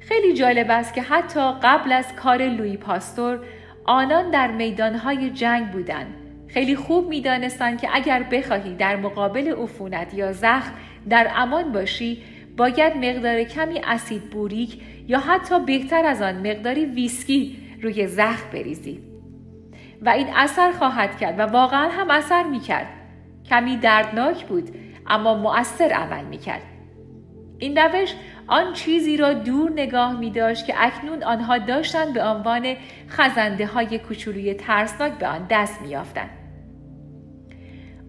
خیلی 0.00 0.34
جالب 0.34 0.66
است 0.70 0.94
که 0.94 1.02
حتی 1.02 1.52
قبل 1.62 1.92
از 1.92 2.16
کار 2.16 2.42
لوی 2.48 2.76
پاستور 2.76 3.38
آنان 3.84 4.30
در 4.30 4.50
میدانهای 4.50 5.30
جنگ 5.30 5.70
بودند. 5.70 6.14
خیلی 6.48 6.76
خوب 6.76 7.08
می‌دانستند 7.08 7.80
که 7.80 7.88
اگر 7.92 8.22
بخواهی 8.22 8.74
در 8.74 8.96
مقابل 8.96 9.54
عفونت 9.62 10.14
یا 10.14 10.32
زخم 10.32 10.72
در 11.08 11.30
امان 11.34 11.72
باشی 11.72 12.22
باید 12.56 12.96
مقدار 12.96 13.42
کمی 13.42 13.80
اسید 13.84 14.30
بوریک 14.30 14.80
یا 15.08 15.18
حتی 15.18 15.60
بهتر 15.60 16.06
از 16.06 16.22
آن 16.22 16.48
مقداری 16.48 16.84
ویسکی 16.84 17.58
روی 17.82 18.06
زخم 18.06 18.50
بریزی. 18.52 19.00
و 20.02 20.08
این 20.08 20.26
اثر 20.34 20.72
خواهد 20.72 21.18
کرد 21.18 21.38
و 21.38 21.42
واقعا 21.42 21.88
هم 21.88 22.10
اثر 22.10 22.42
می‌کرد. 22.42 22.86
کمی 23.50 23.76
دردناک 23.76 24.46
بود 24.46 24.70
اما 25.06 25.34
مؤثر 25.34 25.92
عمل 25.92 26.24
می‌کرد. 26.24 26.62
این 27.58 27.78
روش 27.78 28.14
آن 28.46 28.72
چیزی 28.72 29.16
را 29.16 29.32
دور 29.32 29.72
نگاه 29.72 30.18
می 30.18 30.30
داشت 30.30 30.66
که 30.66 30.74
اکنون 30.76 31.22
آنها 31.22 31.58
داشتند 31.58 32.14
به 32.14 32.24
عنوان 32.24 32.76
خزنده 33.08 33.66
های 33.66 33.98
کوچولوی 33.98 34.54
ترسناک 34.54 35.12
به 35.12 35.26
آن 35.26 35.46
دست 35.50 35.82
می 35.82 35.96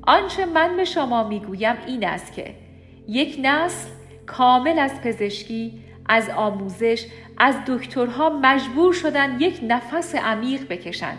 آنچه 0.07 0.45
من 0.45 0.77
به 0.77 0.85
شما 0.85 1.27
می 1.27 1.39
گویم 1.39 1.75
این 1.87 2.07
است 2.07 2.33
که 2.33 2.55
یک 3.07 3.39
نسل 3.43 3.89
کامل 4.25 4.79
از 4.79 5.01
پزشکی، 5.01 5.73
از 6.05 6.29
آموزش، 6.29 7.05
از 7.37 7.55
دکترها 7.67 8.29
مجبور 8.29 8.93
شدن 8.93 9.39
یک 9.39 9.59
نفس 9.67 10.15
عمیق 10.15 10.67
بکشند 10.67 11.17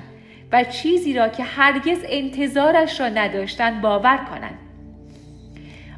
و 0.53 0.65
چیزی 0.65 1.15
را 1.15 1.29
که 1.29 1.43
هرگز 1.43 1.99
انتظارش 2.09 3.01
را 3.01 3.09
نداشتند 3.09 3.81
باور 3.81 4.17
کنند. 4.17 4.59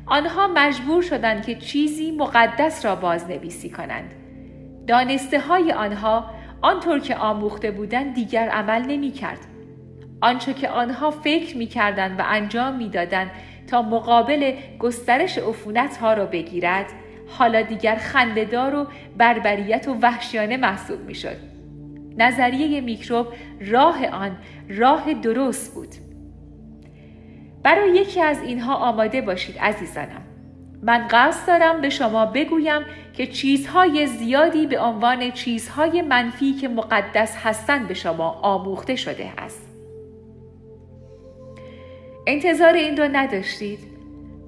آنها 0.07 0.49
مجبور 0.55 1.03
شدند 1.03 1.47
که 1.47 1.55
چیزی 1.55 2.11
مقدس 2.11 2.85
را 2.85 2.97
بازنویسی 2.97 3.71
کنند. 3.71 4.11
دانسته 4.87 5.41
های 5.41 5.73
آنها 5.73 6.31
آنطور 6.63 6.99
که 6.99 7.17
آموخته 7.17 7.71
بودند 7.71 8.15
دیگر 8.15 8.49
عمل 8.49 8.83
نمی 8.83 9.11
کرد. 9.11 9.39
آنچه 10.21 10.55
که 10.55 10.69
آنها 10.69 11.11
فکر 11.11 11.57
می 11.57 11.67
کردند 11.67 12.21
و 12.21 12.23
انجام 12.27 12.75
می 12.75 12.89
دادند 12.89 13.31
تا 13.67 13.83
مقابل 13.83 14.55
گسترش 14.79 15.39
عفونت 15.39 15.97
ها 15.97 16.15
را 16.15 16.27
بگیرد 16.27 16.87
حالا 17.29 17.63
دیگر 17.63 17.97
خندهدار 17.97 18.75
و 18.75 18.87
بربریت 19.17 19.89
و 19.89 19.95
وحشیانه 20.03 20.57
محسوب 20.57 21.01
می 21.01 21.15
شد. 21.15 21.37
نظریه 22.17 22.81
میکروب 22.81 23.27
راه 23.61 24.07
آن 24.07 24.37
راه 24.69 25.15
درست 25.15 25.75
بود. 25.75 25.89
برای 27.63 27.91
یکی 27.91 28.21
از 28.21 28.43
اینها 28.43 28.75
آماده 28.75 29.21
باشید 29.21 29.59
عزیزانم. 29.59 30.23
من 30.83 31.07
قصد 31.11 31.47
دارم 31.47 31.81
به 31.81 31.91
شما 31.91 32.27
بگویم 32.27 32.83
که 33.13 33.27
چیزهای 33.27 34.07
زیادی 34.07 34.67
به 34.67 34.81
عنوان 34.81 35.31
چیزهای 35.31 36.03
منفی 36.03 36.53
که 36.53 36.69
مقدس 36.69 37.37
هستند 37.37 37.89
به 37.89 37.95
شما 37.95 38.31
آموخته 38.31 38.97
شده 38.97 39.33
است. 39.39 39.66
انتظار 42.27 42.75
این 42.75 42.97
را 42.97 43.07
نداشتید 43.07 43.79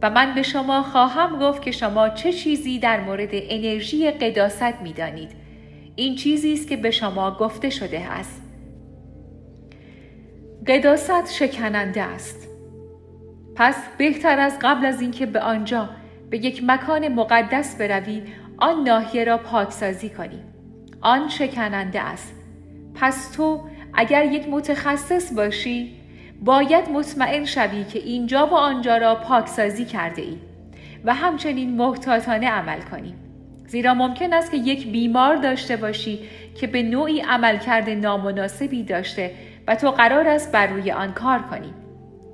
و 0.02 0.10
من 0.10 0.34
به 0.34 0.42
شما 0.42 0.82
خواهم 0.82 1.38
گفت 1.38 1.62
که 1.62 1.70
شما 1.70 2.08
چه 2.08 2.32
چیزی 2.32 2.78
در 2.78 3.00
مورد 3.00 3.30
انرژی 3.32 4.10
قداست 4.10 4.82
می 4.82 4.92
دانید. 4.92 5.30
این 5.96 6.16
چیزی 6.16 6.52
است 6.52 6.68
که 6.68 6.76
به 6.76 6.90
شما 6.90 7.30
گفته 7.30 7.70
شده 7.70 8.00
است. 8.00 8.42
قداست 10.66 11.32
شکننده 11.34 12.02
است. 12.02 12.48
پس 13.54 13.76
بهتر 13.98 14.38
از 14.38 14.58
قبل 14.62 14.86
از 14.86 15.00
اینکه 15.00 15.26
به 15.26 15.40
آنجا 15.40 15.88
به 16.30 16.38
یک 16.38 16.62
مکان 16.66 17.08
مقدس 17.08 17.76
بروی 17.76 18.22
آن 18.58 18.84
ناحیه 18.84 19.24
را 19.24 19.38
پاکسازی 19.38 20.08
کنی. 20.08 20.42
آن 21.00 21.28
شکننده 21.28 22.00
است. 22.00 22.34
پس 22.94 23.30
تو 23.30 23.60
اگر 23.94 24.24
یک 24.24 24.48
متخصص 24.48 25.32
باشی 25.32 25.97
باید 26.44 26.88
مطمئن 26.90 27.44
شوی 27.44 27.84
که 27.84 27.98
اینجا 27.98 28.46
و 28.46 28.54
آنجا 28.54 28.96
را 28.96 29.14
پاکسازی 29.14 29.84
کرده 29.84 30.22
ای 30.22 30.36
و 31.04 31.14
همچنین 31.14 31.76
محتاطانه 31.76 32.48
عمل 32.48 32.80
کنی. 32.80 33.14
زیرا 33.66 33.94
ممکن 33.94 34.32
است 34.32 34.50
که 34.50 34.56
یک 34.56 34.92
بیمار 34.92 35.36
داشته 35.36 35.76
باشی 35.76 36.18
که 36.60 36.66
به 36.66 36.82
نوعی 36.82 37.20
عملکرد 37.20 37.90
نامناسبی 37.90 38.82
داشته 38.82 39.30
و 39.68 39.74
تو 39.74 39.90
قرار 39.90 40.28
است 40.28 40.52
بر 40.52 40.66
روی 40.66 40.90
آن 40.90 41.12
کار 41.12 41.38
کنی. 41.38 41.74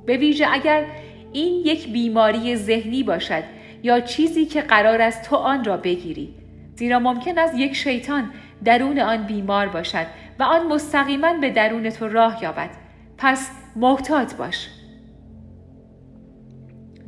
به 0.06 0.16
ویژه 0.16 0.46
اگر 0.52 0.84
این 1.32 1.62
یک 1.66 1.92
بیماری 1.92 2.56
ذهنی 2.56 3.02
باشد 3.02 3.42
یا 3.82 4.00
چیزی 4.00 4.44
که 4.44 4.61
قرار 4.61 5.02
است 5.02 5.23
تو 5.23 5.37
آن 5.37 5.64
را 5.64 5.76
بگیری. 5.76 6.34
زیرا 6.75 6.99
ممکن 6.99 7.38
است 7.38 7.54
یک 7.54 7.76
شیطان 7.76 8.30
درون 8.64 8.99
آن 8.99 9.26
بیمار 9.26 9.68
باشد 9.68 10.06
و 10.38 10.42
آن 10.42 10.66
مستقیما 10.66 11.32
به 11.32 11.50
درون 11.50 11.90
تو 11.90 12.08
راه 12.08 12.42
یابد. 12.42 12.84
پس 13.25 13.50
محتاط 13.76 14.35
باش. 14.35 14.69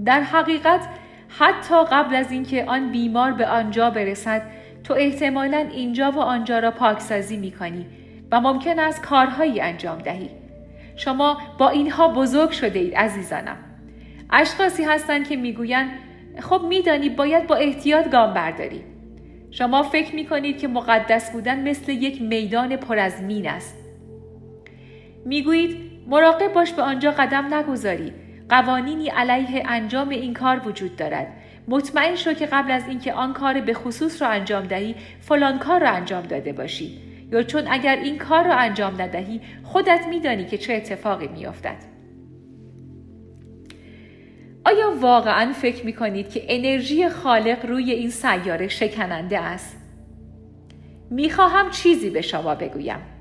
در 0.05 0.21
حقیقت 0.21 0.81
حتی 1.39 1.85
قبل 1.85 2.15
از 2.15 2.33
اینکه 2.33 2.65
آن 2.65 2.93
بیمار 2.93 3.33
به 3.33 3.47
آنجا 3.47 3.91
برسد 3.91 4.43
تو 4.85 4.95
احتمالا 4.95 5.59
اینجا 5.59 6.11
و 6.11 6.19
آنجا 6.19 6.59
را 6.59 6.71
پاکسازی 6.71 7.37
می 7.37 7.51
کنی 7.51 7.87
و 8.33 8.41
ممکن 8.41 8.79
است 8.79 9.03
کارهایی 9.03 9.61
انجام 9.61 9.99
دهی. 9.99 10.31
شما 10.97 11.39
با 11.59 11.69
اینها 11.69 12.09
بزرگ 12.09 12.51
شده 12.51 12.79
اید 12.79 12.95
عزیزانم. 12.95 13.57
اشخاصی 14.31 14.85
هستند 14.85 15.29
که 15.29 15.37
می‌گویند 15.37 15.91
خب 16.41 16.63
میدانی 16.69 17.09
باید 17.09 17.47
با 17.47 17.55
احتیاط 17.55 18.11
گام 18.11 18.35
برداری. 18.35 18.85
شما 19.51 19.83
فکر 19.83 20.15
می 20.15 20.27
کنید 20.27 20.59
که 20.59 20.69
مقدس 20.69 21.33
بودن 21.33 21.69
مثل 21.69 21.93
یک 21.93 22.23
میدان 22.23 22.77
پر 22.77 22.99
از 22.99 23.23
مین 23.23 23.49
است. 23.49 23.77
می‌گویید 25.25 25.96
مراقب 26.07 26.53
باش 26.53 26.73
به 26.73 26.83
آنجا 26.83 27.11
قدم 27.11 27.55
نگذاری 27.55 28.13
قوانینی 28.49 29.09
علیه 29.09 29.63
انجام 29.67 30.09
این 30.09 30.35
کار 30.35 30.69
وجود 30.69 30.97
دارد 30.97 31.27
مطمئن 31.69 32.15
شو 32.15 32.33
که 32.33 32.47
قبل 32.47 32.71
از 32.71 32.89
اینکه 32.89 33.13
آن 33.13 33.33
کار 33.33 33.61
به 33.61 33.75
خصوص 33.75 34.23
را 34.23 34.29
انجام 34.29 34.67
دهی 34.67 34.95
فلان 35.21 35.59
کار 35.59 35.81
را 35.81 35.91
انجام 35.91 36.23
داده 36.23 36.53
باشی 36.53 36.99
یا 37.33 37.43
چون 37.43 37.63
اگر 37.71 37.97
این 37.97 38.19
کار 38.19 38.45
را 38.45 38.55
انجام 38.55 39.03
ندهی 39.03 39.41
خودت 39.65 40.07
میدانی 40.09 40.45
که 40.45 40.59
چه 40.59 40.75
اتفاقی 40.75 41.29
میافتد 41.29 41.77
آیا 44.65 44.95
واقعا 45.01 45.53
فکر 45.53 45.87
می 45.87 45.93
کنید 45.93 46.31
که 46.31 46.43
انرژی 46.49 47.09
خالق 47.09 47.67
روی 47.67 47.93
این 47.93 48.11
سیاره 48.11 48.69
شکننده 48.69 49.41
است؟ 49.41 49.77
می 51.11 51.31
خواهم 51.31 51.71
چیزی 51.71 52.11
به 52.11 52.21
شما 52.21 52.55
بگویم. 52.55 53.16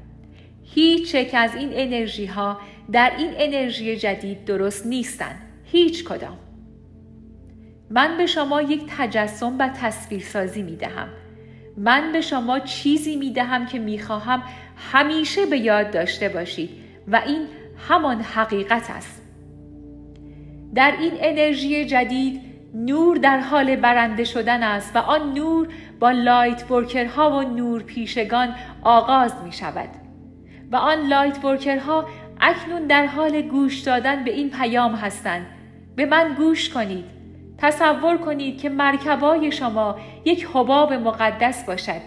هیچ 0.73 1.15
یک 1.15 1.31
از 1.33 1.55
این 1.55 1.69
انرژی 1.73 2.25
ها 2.25 2.57
در 2.91 3.11
این 3.17 3.31
انرژی 3.37 3.95
جدید 3.95 4.45
درست 4.45 4.85
نیستند. 4.85 5.41
هیچ 5.63 6.03
کدام. 6.03 6.37
من 7.89 8.17
به 8.17 8.25
شما 8.25 8.61
یک 8.61 8.81
تجسم 8.97 9.57
و 9.59 9.69
تصویرسازی 9.69 10.61
می 10.61 10.75
دهم. 10.75 11.09
من 11.77 12.11
به 12.11 12.21
شما 12.21 12.59
چیزی 12.59 13.15
می 13.15 13.31
دهم 13.31 13.65
که 13.65 13.79
می 13.79 13.99
خواهم 13.99 14.43
همیشه 14.91 15.45
به 15.45 15.57
یاد 15.57 15.91
داشته 15.91 16.29
باشید 16.29 16.69
و 17.07 17.21
این 17.25 17.47
همان 17.89 18.21
حقیقت 18.21 18.89
است. 18.89 19.21
در 20.75 20.93
این 20.99 21.13
انرژی 21.19 21.85
جدید 21.85 22.41
نور 22.73 23.17
در 23.17 23.39
حال 23.39 23.75
برنده 23.75 24.23
شدن 24.23 24.63
است 24.63 24.95
و 24.95 24.99
آن 24.99 25.33
نور 25.33 25.67
با 25.99 26.11
light 26.11 26.71
worker 26.71 27.29
ها 27.29 27.39
و 27.39 27.41
نور 27.41 27.83
پیشگان 27.83 28.55
آغاز 28.83 29.33
می 29.45 29.51
شود 29.51 29.89
و 30.71 30.75
آن 30.75 31.07
light 31.07 31.45
worker 31.45 31.97
ها 31.97 32.05
اکنون 32.41 32.87
در 32.87 33.05
حال 33.05 33.41
گوش 33.41 33.79
دادن 33.79 34.23
به 34.23 34.31
این 34.31 34.49
پیام 34.49 34.95
هستند. 34.95 35.45
به 35.95 36.05
من 36.05 36.33
گوش 36.37 36.69
کنید. 36.69 37.05
تصور 37.57 38.17
کنید 38.17 38.61
که 38.61 38.69
مرکبای 38.69 39.51
شما 39.51 39.95
یک 40.25 40.47
حباب 40.53 40.93
مقدس 40.93 41.65
باشد. 41.65 42.01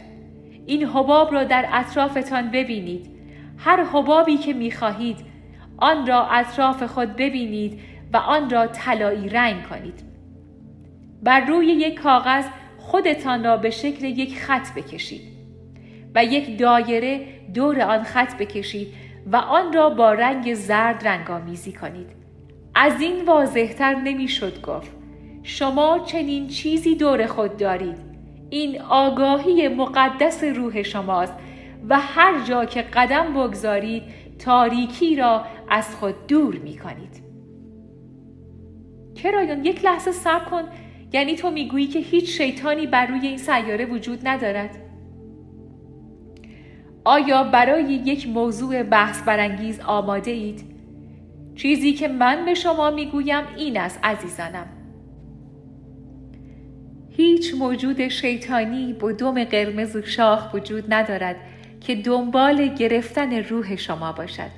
این 0.67 0.87
حباب 0.87 1.33
را 1.33 1.45
در 1.45 1.69
اطرافتان 1.73 2.51
ببینید. 2.51 3.11
هر 3.59 3.85
حبابی 3.85 4.37
که 4.37 4.53
می‌خواهید 4.53 5.17
آن 5.77 6.07
را 6.07 6.27
اطراف 6.27 6.83
خود 6.83 7.17
ببینید 7.17 7.81
و 8.13 8.17
آن 8.17 8.51
را 8.51 8.67
طلایی 8.67 9.29
رنگ 9.29 9.69
کنید. 9.69 10.03
بر 11.23 11.41
روی 11.41 11.67
یک 11.67 12.01
کاغذ 12.01 12.45
خودتان 12.79 13.45
را 13.45 13.57
به 13.57 13.71
شکل 13.71 14.05
یک 14.05 14.39
خط 14.39 14.75
بکشید. 14.75 15.38
و 16.15 16.25
یک 16.25 16.59
دایره 16.59 17.21
دور 17.55 17.81
آن 17.81 18.03
خط 18.03 18.37
بکشید 18.37 18.89
و 19.33 19.37
آن 19.37 19.73
را 19.73 19.91
با 19.91 20.13
رنگ 20.13 20.55
زرد 20.55 21.09
رنگامیزی 21.09 21.73
کنید. 21.73 22.07
از 22.75 23.01
این 23.01 23.25
واضحتر 23.25 23.95
نمی‌شد 23.95 24.63
گفت. 24.63 24.93
شما 25.43 25.99
چنین 25.99 26.49
چیزی 26.49 26.95
دور 26.95 27.27
خود 27.27 27.57
دارید. 27.57 27.97
این 28.51 28.81
آگاهی 28.81 29.69
مقدس 29.69 30.45
روح 30.45 30.83
شماست 30.83 31.35
و 31.89 31.99
هر 32.01 32.45
جا 32.45 32.65
که 32.65 32.83
قدم 32.83 33.35
بگذارید 33.35 34.03
تاریکی 34.39 35.17
را 35.17 35.45
از 35.69 35.97
خود 35.97 36.27
دور 36.27 36.55
می 36.55 36.79
کنید. 36.79 37.23
کرایون 39.15 39.65
یک 39.65 39.85
لحظه 39.85 40.13
صبر 40.13 40.45
کن؟ 40.45 40.63
یعنی 41.13 41.37
تو 41.37 41.51
می‌گویی 41.51 41.87
که 41.87 41.99
هیچ 41.99 42.41
شیطانی 42.41 42.87
بر 42.87 43.07
روی 43.07 43.27
این 43.27 43.39
سیاره 43.39 43.85
وجود 43.85 44.29
ندارد؟ 44.29 44.71
آیا 47.09 47.45
برای 47.45 47.85
یک 47.85 48.29
موضوع 48.29 48.83
بحث 48.83 49.23
برانگیز 49.23 49.81
آماده 49.81 50.31
اید؟ 50.31 50.65
چیزی 51.55 51.93
که 51.93 52.09
من 52.09 52.45
به 52.45 52.55
شما 52.55 52.91
می‌گویم 52.91 53.45
این 53.57 53.77
است 53.77 54.01
عزیزانم 54.03 54.67
هیچ 57.11 57.55
موجود 57.55 58.09
شیطانی 58.09 58.93
با 58.93 59.13
دم 59.13 59.45
قرمز 59.45 59.97
و 59.97 60.03
شاخ 60.03 60.55
وجود 60.55 60.85
ندارد 60.89 61.37
که 61.81 61.95
دنبال 61.95 62.67
گرفتن 62.67 63.33
روح 63.33 63.77
شما 63.77 64.13
باشد 64.13 64.51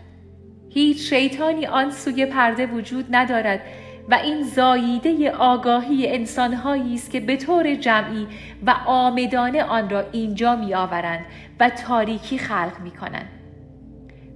هیچ 0.70 1.12
شیطانی 1.12 1.66
آن 1.66 1.90
سوی 1.90 2.26
پرده 2.26 2.66
وجود 2.66 3.06
ندارد 3.10 3.60
و 4.08 4.14
این 4.14 4.42
زاییده 4.42 5.30
آگاهی 5.30 6.08
انسانهایی 6.08 6.94
است 6.94 7.10
که 7.10 7.20
به 7.20 7.36
طور 7.36 7.74
جمعی 7.74 8.26
و 8.66 8.74
آمدانه 8.86 9.62
آن 9.64 9.90
را 9.90 10.04
اینجا 10.12 10.56
می 10.56 10.74
آورند 10.74 11.24
و 11.60 11.70
تاریکی 11.70 12.38
خلق 12.38 12.80
می 12.84 12.90
کنند. 12.90 13.28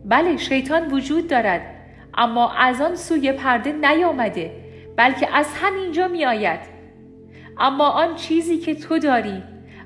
بله 0.04 0.36
شیطان 0.36 0.90
وجود 0.90 1.28
دارد 1.28 1.60
اما 2.14 2.52
از 2.52 2.80
آن 2.80 2.96
سوی 2.96 3.32
پرده 3.32 3.72
نیامده 3.72 4.50
بلکه 4.96 5.36
از 5.36 5.46
همینجا 5.54 6.08
می 6.08 6.24
آید. 6.24 6.60
اما 7.58 7.88
آن 7.88 8.14
چیزی 8.14 8.58
که 8.58 8.74
تو 8.74 8.98
داری 8.98 9.42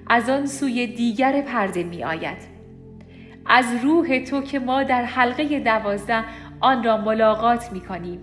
از 0.07 0.31
آن 0.31 0.47
سوی 0.47 0.87
دیگر 0.87 1.43
پرده 1.43 1.83
می 1.83 2.05
آید. 2.05 2.59
از 3.47 3.65
روح 3.83 4.25
تو 4.25 4.41
که 4.41 4.59
ما 4.59 4.83
در 4.83 5.05
حلقه 5.05 5.61
دوازده 5.61 6.25
آن 6.61 6.85
را 6.85 6.97
ملاقات 6.97 7.73
می 7.73 7.81
کنیم 7.81 8.21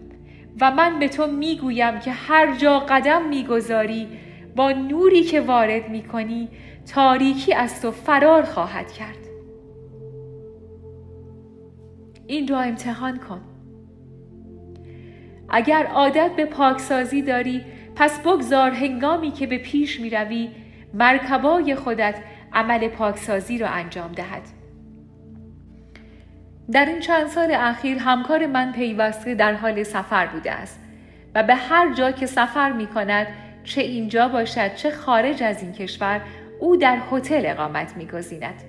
و 0.62 0.72
من 0.72 1.00
به 1.00 1.08
تو 1.08 1.28
می 1.28 1.58
گویم 1.58 2.00
که 2.00 2.12
هر 2.12 2.56
جا 2.56 2.80
قدم 2.80 3.28
می 3.30 3.44
گذاری 3.44 4.08
با 4.56 4.72
نوری 4.72 5.24
که 5.24 5.42
وارد 5.42 5.90
می 5.90 6.04
کنی 6.04 6.50
تاریکی 6.94 7.54
از 7.54 7.82
تو 7.82 7.92
فرار 7.92 8.44
خواهد 8.44 8.92
کرد. 8.92 9.18
این 12.28 12.48
را 12.48 12.62
امتحان 12.62 13.20
کن. 13.20 13.42
اگر 15.50 15.86
عادت 15.86 16.32
به 16.36 16.46
پاکسازی 16.46 17.22
داری 17.22 17.62
پس 17.96 18.20
بگذار 18.20 18.72
هنگامی 18.72 19.32
که 19.32 19.48
به 19.48 19.58
پیش 19.58 20.00
می 20.00 20.10
روی 20.10 20.50
مرکبای 20.94 21.76
خودت 21.76 22.16
عمل 22.54 22.88
پاکسازی 22.88 23.58
را 23.58 23.68
انجام 23.68 24.12
دهد. 24.12 24.55
در 26.72 26.86
این 26.86 27.00
چند 27.00 27.28
سال 27.28 27.52
اخیر 27.52 27.98
همکار 27.98 28.46
من 28.46 28.72
پیوسته 28.72 29.36
در 29.36 29.54
حال 29.54 29.84
سفر 29.84 30.26
بوده 30.26 30.52
است 30.52 30.80
و 31.36 31.44
به 31.44 31.56
هر 31.56 31.94
جا 31.94 32.12
که 32.12 32.26
سفر 32.26 32.72
می 32.72 32.88
کند 32.88 33.28
چه 33.64 33.82
اینجا 33.82 34.28
باشد 34.28 34.76
چه 34.76 34.92
خارج 34.92 35.44
از 35.44 35.64
این 35.64 35.74
کشور 35.74 36.22
او 36.60 36.78
در 36.78 37.00
هتل 37.12 37.42
اقامت 37.46 37.98
می 37.98 38.08
گذیند. 38.08 38.64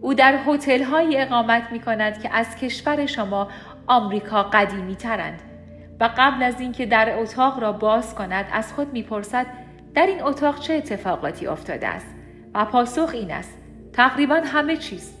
او 0.00 0.14
در 0.14 0.38
هتل 0.46 0.82
های 0.82 1.22
اقامت 1.22 1.62
می 1.72 1.80
کند 1.80 2.22
که 2.22 2.30
از 2.32 2.56
کشور 2.56 3.06
شما 3.06 3.48
آمریکا 3.86 4.42
قدیمی 4.42 4.96
ترند 4.96 5.42
و 6.00 6.10
قبل 6.18 6.42
از 6.42 6.60
اینکه 6.60 6.86
در 6.86 7.18
اتاق 7.18 7.60
را 7.60 7.72
باز 7.72 8.14
کند 8.14 8.46
از 8.52 8.72
خود 8.72 8.92
می‌پرسد 8.92 9.46
در 9.94 10.06
این 10.06 10.22
اتاق 10.22 10.60
چه 10.60 10.74
اتفاقاتی 10.74 11.46
افتاده 11.46 11.88
است 11.88 12.14
و 12.54 12.64
پاسخ 12.64 13.10
این 13.12 13.30
است 13.30 13.58
تقریبا 13.92 14.40
همه 14.44 14.76
چیز 14.76 15.19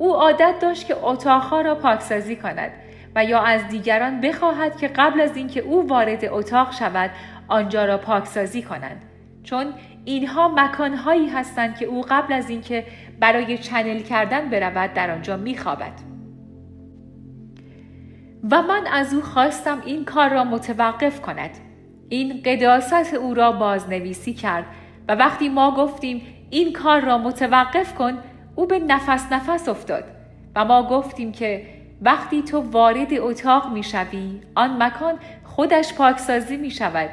او 0.00 0.14
عادت 0.14 0.54
داشت 0.60 0.86
که 0.86 0.96
اتاقها 1.02 1.60
را 1.60 1.74
پاکسازی 1.74 2.36
کند 2.36 2.70
و 3.14 3.24
یا 3.24 3.40
از 3.40 3.68
دیگران 3.68 4.20
بخواهد 4.20 4.76
که 4.76 4.88
قبل 4.88 5.20
از 5.20 5.36
اینکه 5.36 5.60
او 5.60 5.88
وارد 5.88 6.24
اتاق 6.24 6.72
شود 6.72 7.10
آنجا 7.48 7.84
را 7.84 7.98
پاکسازی 7.98 8.62
کنند. 8.62 9.04
چون 9.42 9.66
اینها 10.04 10.48
مکانهایی 10.48 11.28
هستند 11.28 11.76
که 11.76 11.86
او 11.86 12.02
قبل 12.08 12.32
از 12.32 12.50
اینکه 12.50 12.86
برای 13.20 13.58
چنل 13.58 13.98
کردن 13.98 14.50
برود 14.50 14.94
در 14.94 15.10
آنجا 15.10 15.36
میخوابد. 15.36 15.92
و 18.50 18.62
من 18.62 18.86
از 18.92 19.14
او 19.14 19.22
خواستم 19.22 19.82
این 19.84 20.04
کار 20.04 20.30
را 20.30 20.44
متوقف 20.44 21.20
کند. 21.20 21.50
این 22.08 22.42
قداست 22.44 23.14
او 23.14 23.34
را 23.34 23.52
بازنویسی 23.52 24.34
کرد 24.34 24.64
و 25.08 25.14
وقتی 25.14 25.48
ما 25.48 25.74
گفتیم 25.74 26.22
این 26.50 26.72
کار 26.72 27.00
را 27.00 27.18
متوقف 27.18 27.94
کن 27.94 28.18
او 28.60 28.66
به 28.66 28.78
نفس 28.78 29.32
نفس 29.32 29.68
افتاد 29.68 30.04
و 30.56 30.64
ما 30.64 30.82
گفتیم 30.82 31.32
که 31.32 31.66
وقتی 32.02 32.42
تو 32.42 32.60
وارد 32.60 33.08
اتاق 33.12 33.72
می 33.72 33.82
شوی 33.82 34.40
آن 34.54 34.82
مکان 34.82 35.14
خودش 35.44 35.94
پاکسازی 35.94 36.56
می 36.56 36.70
شود 36.70 37.10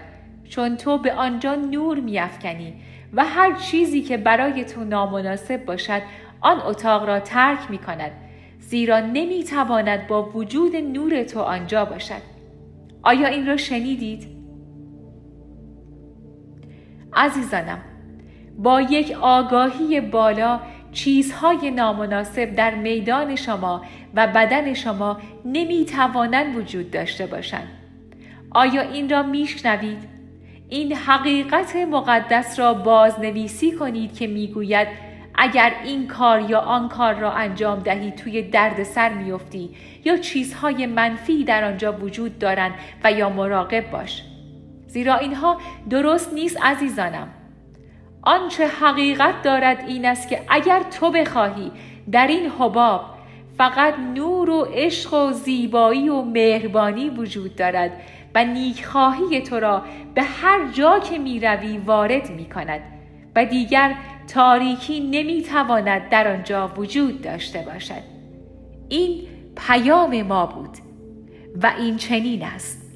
چون 0.50 0.78
تو 0.78 0.98
به 0.98 1.14
آنجا 1.14 1.56
نور 1.56 2.00
می 2.00 2.20
افکنی 2.20 2.74
و 3.14 3.26
هر 3.26 3.56
چیزی 3.56 4.02
که 4.02 4.18
برای 4.18 4.66
تو 4.66 4.84
نامناسب 4.84 5.66
باشد 5.66 6.02
آن 6.42 6.60
اتاق 6.60 7.08
را 7.08 7.20
ترک 7.20 7.60
می 7.70 7.78
کند 7.78 8.12
زیرا 8.60 9.00
نمی 9.00 9.44
تواند 9.44 10.08
با 10.08 10.30
وجود 10.30 10.76
نور 10.76 11.24
تو 11.24 11.40
آنجا 11.40 11.86
باشد 11.86 12.22
آیا 13.04 13.28
این 13.28 13.48
را 13.48 13.58
شنیدید؟ 13.58 14.28
عزیزانم 17.14 17.80
با 18.58 18.82
یک 18.82 19.18
آگاهی 19.22 20.02
بالا 20.02 20.60
چیزهای 20.98 21.72
نامناسب 21.72 22.56
در 22.56 22.76
میدان 22.76 23.36
شما 23.36 23.82
و 24.14 24.28
بدن 24.28 24.74
شما 24.74 25.18
نمی 25.46 25.86
توانند 25.86 26.56
وجود 26.56 26.92
داشته 26.92 27.26
باشند. 27.26 27.68
آیا 28.52 28.82
این 28.82 29.10
را 29.10 29.24
میشنوید؟ 29.24 29.98
این 30.70 30.94
حقیقت 30.94 31.76
مقدس 31.76 32.60
را 32.60 32.74
بازنویسی 32.74 33.72
کنید 33.72 34.18
که 34.18 34.28
می‌گوید 34.28 34.88
اگر 35.36 35.74
این 35.84 36.08
کار 36.08 36.50
یا 36.50 36.60
آن 36.60 36.90
کار 36.90 37.14
را 37.14 37.32
انجام 37.32 37.80
دهی 37.80 38.12
توی 38.12 38.42
درد 38.42 38.84
سر 38.84 39.14
میافتی 39.14 39.70
یا 40.06 40.18
چیزهای 40.18 40.86
منفی 40.86 41.44
در 41.44 41.64
آنجا 41.64 41.94
وجود 41.94 42.40
دارند 42.40 42.74
و 43.04 43.12
یا 43.12 43.30
مراقب 43.30 43.92
باش 43.92 44.24
زیرا 44.88 45.16
اینها 45.16 45.58
درست 45.90 46.34
نیست 46.34 46.58
عزیزانم 46.62 47.28
آنچه 48.28 48.68
حقیقت 48.68 49.42
دارد 49.42 49.84
این 49.88 50.06
است 50.06 50.30
که 50.30 50.42
اگر 50.50 50.84
تو 50.84 51.12
بخواهی 51.12 51.72
در 52.12 52.28
این 52.28 52.52
حباب 52.60 53.02
فقط 53.58 53.94
نور 54.16 54.50
و 54.50 54.68
عشق 54.74 55.14
و 55.14 55.32
زیبایی 55.32 56.10
و 56.10 56.22
مهربانی 56.22 57.10
وجود 57.10 57.56
دارد 57.56 57.92
و 58.36 58.46
نیکخواهی 58.46 59.42
تو 59.42 59.60
را 59.60 59.82
به 60.14 60.24
هر 60.24 60.72
جا 60.72 61.00
که 61.00 61.18
می 61.18 61.40
روی 61.40 61.78
وارد 61.78 62.30
می 62.30 62.46
کند 62.46 62.82
و 63.36 63.46
دیگر 63.46 63.96
تاریکی 64.34 65.00
نمی 65.00 65.42
تواند 65.42 66.10
در 66.10 66.34
آنجا 66.34 66.68
وجود 66.78 67.22
داشته 67.22 67.60
باشد. 67.60 68.04
این 68.90 69.28
پیام 69.68 70.22
ما 70.22 70.46
بود 70.46 70.78
و 71.64 71.74
این 71.78 71.98
چنین 71.98 72.44
است. 72.44 72.87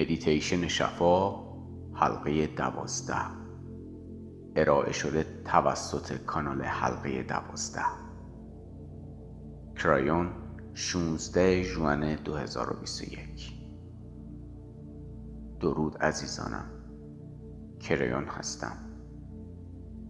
مدیتیشن 0.00 0.68
شفا 0.68 1.34
حلقه 1.94 2.46
دوازده. 2.46 3.16
ارائه 4.56 4.92
شده 4.92 5.26
توسط 5.44 6.12
کانال 6.12 6.62
حلقه 6.62 7.22
دوازده. 7.22 7.84
کرایون 9.76 10.30
16 10.74 11.64
June 11.64 12.14
2021 12.14 13.52
درود 15.60 15.96
عزیزانم. 15.96 16.70
کرایون 17.80 18.24
هستم. 18.24 18.76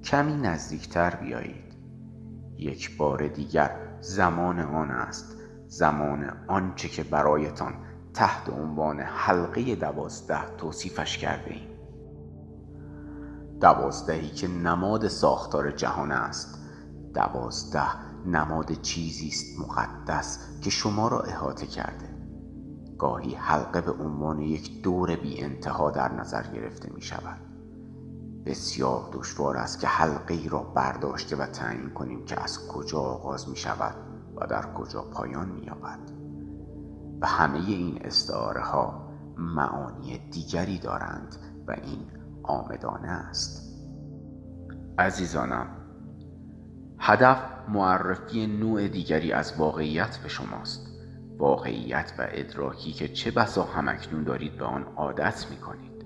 کمی 0.05 0.35
نزدیکتر 0.35 1.15
بیایید. 1.15 1.75
یک 2.57 2.97
بار 2.97 3.29
دیگر 3.29 3.99
زمان 4.01 4.61
آن 4.61 4.91
است. 4.91 5.37
زمان 5.67 6.33
آنچه 6.49 6.89
که 6.89 7.03
برایتان 7.03 7.90
تحت 8.15 8.49
عنوان 8.49 9.01
حلقه 9.01 9.75
دوازده 9.75 10.57
توصیفش 10.57 11.19
کرده 11.19 11.51
ایم. 11.51 11.69
دوازدهی 13.61 14.29
که 14.29 14.49
نماد 14.49 15.09
ساختار 15.09 15.71
جهان 15.71 16.13
است. 16.13 16.59
دوازده 17.15 18.11
نماد 18.27 18.73
چیزی 18.73 19.29
است 19.29 19.61
مقدس 19.61 20.39
که 20.61 20.71
شما 20.71 21.09
را 21.09 21.21
احاطه 21.21 21.67
کرده. 21.67 22.09
گاهی 22.99 23.35
حلقه 23.35 23.81
به 23.81 23.93
عنوان 23.93 24.41
یک 24.41 24.83
دور 24.83 25.17
بی 25.17 25.43
انتها 25.43 25.91
در 25.91 26.13
نظر 26.13 26.43
گرفته 26.43 26.93
می 26.95 27.03
شود. 27.03 27.41
بسیار 28.47 29.11
دشوار 29.13 29.57
است 29.57 29.81
که 29.81 29.87
حلقه 29.87 30.35
ای 30.35 30.49
را 30.49 30.63
برداشته 30.63 31.37
و 31.37 31.47
تعیین 31.47 31.91
کنیم 31.91 32.25
که 32.25 32.43
از 32.43 32.69
کجا 32.69 32.99
آغاز 32.99 33.49
می 33.49 33.57
شود 33.57 33.95
و 34.37 34.47
در 34.47 34.73
کجا 34.75 35.03
پایان 35.03 35.49
می 35.49 35.61
یابد. 35.61 36.20
و 37.21 37.27
همه 37.27 37.59
این 37.69 37.99
استعاره 38.05 38.63
ها 38.63 39.11
معانی 39.37 40.19
دیگری 40.31 40.79
دارند 40.79 41.37
و 41.67 41.73
این 41.73 42.11
آمدانه 42.43 43.09
است. 43.09 43.79
عزیزانم 44.99 45.67
هدف 46.99 47.43
معرفی 47.69 48.47
نوع 48.47 48.89
دیگری 48.89 49.33
از 49.33 49.55
واقعیت 49.59 50.19
به 50.19 50.29
شماست. 50.29 50.87
واقعیت 51.39 52.13
و 52.19 52.27
ادراکی 52.31 52.93
که 52.93 53.09
چه 53.09 53.31
بسا 53.31 53.63
همکنون 53.65 54.25
دارید 54.25 54.59
به 54.59 54.65
آن 54.65 54.83
عادت 54.97 55.47
می 55.51 55.57
کنید 55.57 56.05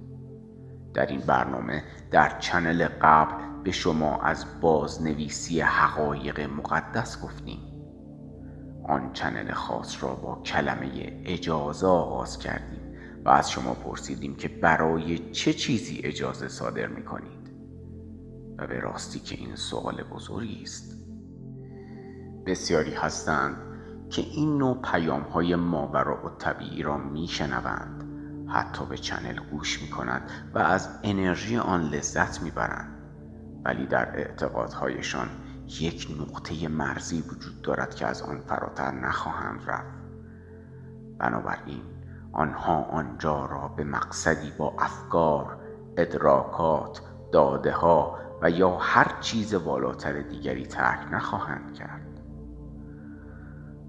در 0.95 1.07
این 1.07 1.21
برنامه 1.21 1.85
در 2.11 2.39
چنل 2.39 2.89
قبل 3.03 3.63
به 3.65 3.71
شما 3.71 4.21
از 4.23 4.47
بازنویسی 4.61 5.61
حقایق 5.61 6.41
مقدس 6.41 7.23
گفتیم. 7.23 7.74
آن 8.89 9.13
چنل 9.13 9.53
خاص 9.53 10.05
را 10.05 10.15
با 10.15 10.43
کلمه 10.43 11.23
اجازه 11.25 11.87
آغاز 11.87 12.39
کردیم 12.39 12.95
و 13.25 13.29
از 13.29 13.51
شما 13.51 13.75
پرسیدیم 13.75 14.37
که 14.37 14.49
برای 14.49 15.31
چه 15.31 15.53
چیزی 15.53 16.01
اجازه 16.05 16.49
صادر 16.49 16.87
می 16.87 17.05
کنید 17.05 17.51
و 18.59 18.67
به 18.67 18.81
راستی 18.81 19.19
که 19.19 19.37
این 19.37 19.57
سوال 19.57 20.03
بزرگی 20.03 20.63
است. 20.63 20.97
بسیاری 22.47 22.95
هستند 22.95 23.57
که 24.11 24.23
این 24.23 24.59
نوع 24.59 24.83
پیام 24.83 25.23
های 25.23 25.57
ماورا 25.57 26.27
و 26.27 26.31
را 26.83 26.97
می 26.99 27.29
شنوند 27.29 28.05
حتی 28.49 28.85
به 28.87 28.99
چنل 28.99 29.41
گوش 29.51 29.83
می 29.83 29.89
کند 29.89 30.31
و 30.55 30.59
از 30.59 30.89
انرژی 31.03 31.57
آن 31.57 31.83
لذت 31.83 32.43
می 32.43 32.51
برند 32.51 32.95
ولی 33.65 33.87
در 33.87 34.17
اعتقادهایشان 34.17 35.29
یک 35.69 36.17
نقطه 36.21 36.69
مرزی 36.69 37.21
وجود 37.21 37.63
دارد 37.63 37.95
که 37.95 38.07
از 38.07 38.23
آن 38.23 38.41
فراتر 38.41 38.91
نخواهند 38.91 39.63
رفت. 39.67 39.95
بنابراین 41.19 41.83
آنها 42.33 42.83
آنجا 42.83 43.47
را 43.47 43.69
به 43.69 43.85
مقصدی 43.85 44.51
با 44.59 44.75
افکار 44.79 45.59
ادراکات 45.97 47.03
داده 47.33 47.73
ها 47.73 48.19
و 48.43 48.51
یا 48.51 48.79
هر 48.79 49.21
چیز 49.21 49.55
والاتر 49.55 50.23
دیگری 50.23 50.67
ترک 50.67 51.13
نخواهند 51.13 51.75
کرد. 51.75 52.21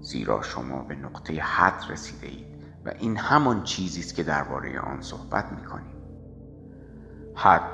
زیرا 0.00 0.42
شما 0.42 0.82
به 0.82 0.94
نقطه 0.94 1.40
حد 1.40 1.84
رسیده 1.88 2.26
اید 2.26 2.46
و 2.84 2.88
این 2.98 3.16
همان 3.16 3.62
چیزی 3.62 4.00
است 4.00 4.14
که 4.14 4.22
درباره 4.22 4.80
آن 4.80 5.00
صحبت 5.00 5.52
می 5.52 5.64
کنیم 5.64 5.96
حد 7.34 7.70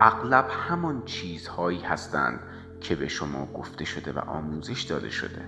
اغلب 0.00 0.48
همان 0.50 1.04
چیزهایی 1.04 1.80
هستند 1.80 2.40
که 2.80 2.96
به 2.96 3.08
شما 3.08 3.46
گفته 3.46 3.84
شده 3.84 4.12
و 4.12 4.18
آموزش 4.18 4.82
داده 4.82 5.10
شده 5.10 5.42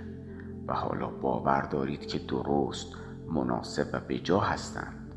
و 0.66 0.74
حالا 0.74 1.06
باور 1.06 1.62
دارید 1.62 2.06
که 2.06 2.18
درست 2.18 2.86
مناسب 3.28 3.88
و 3.92 4.00
بجا 4.08 4.40
هستند. 4.40 5.14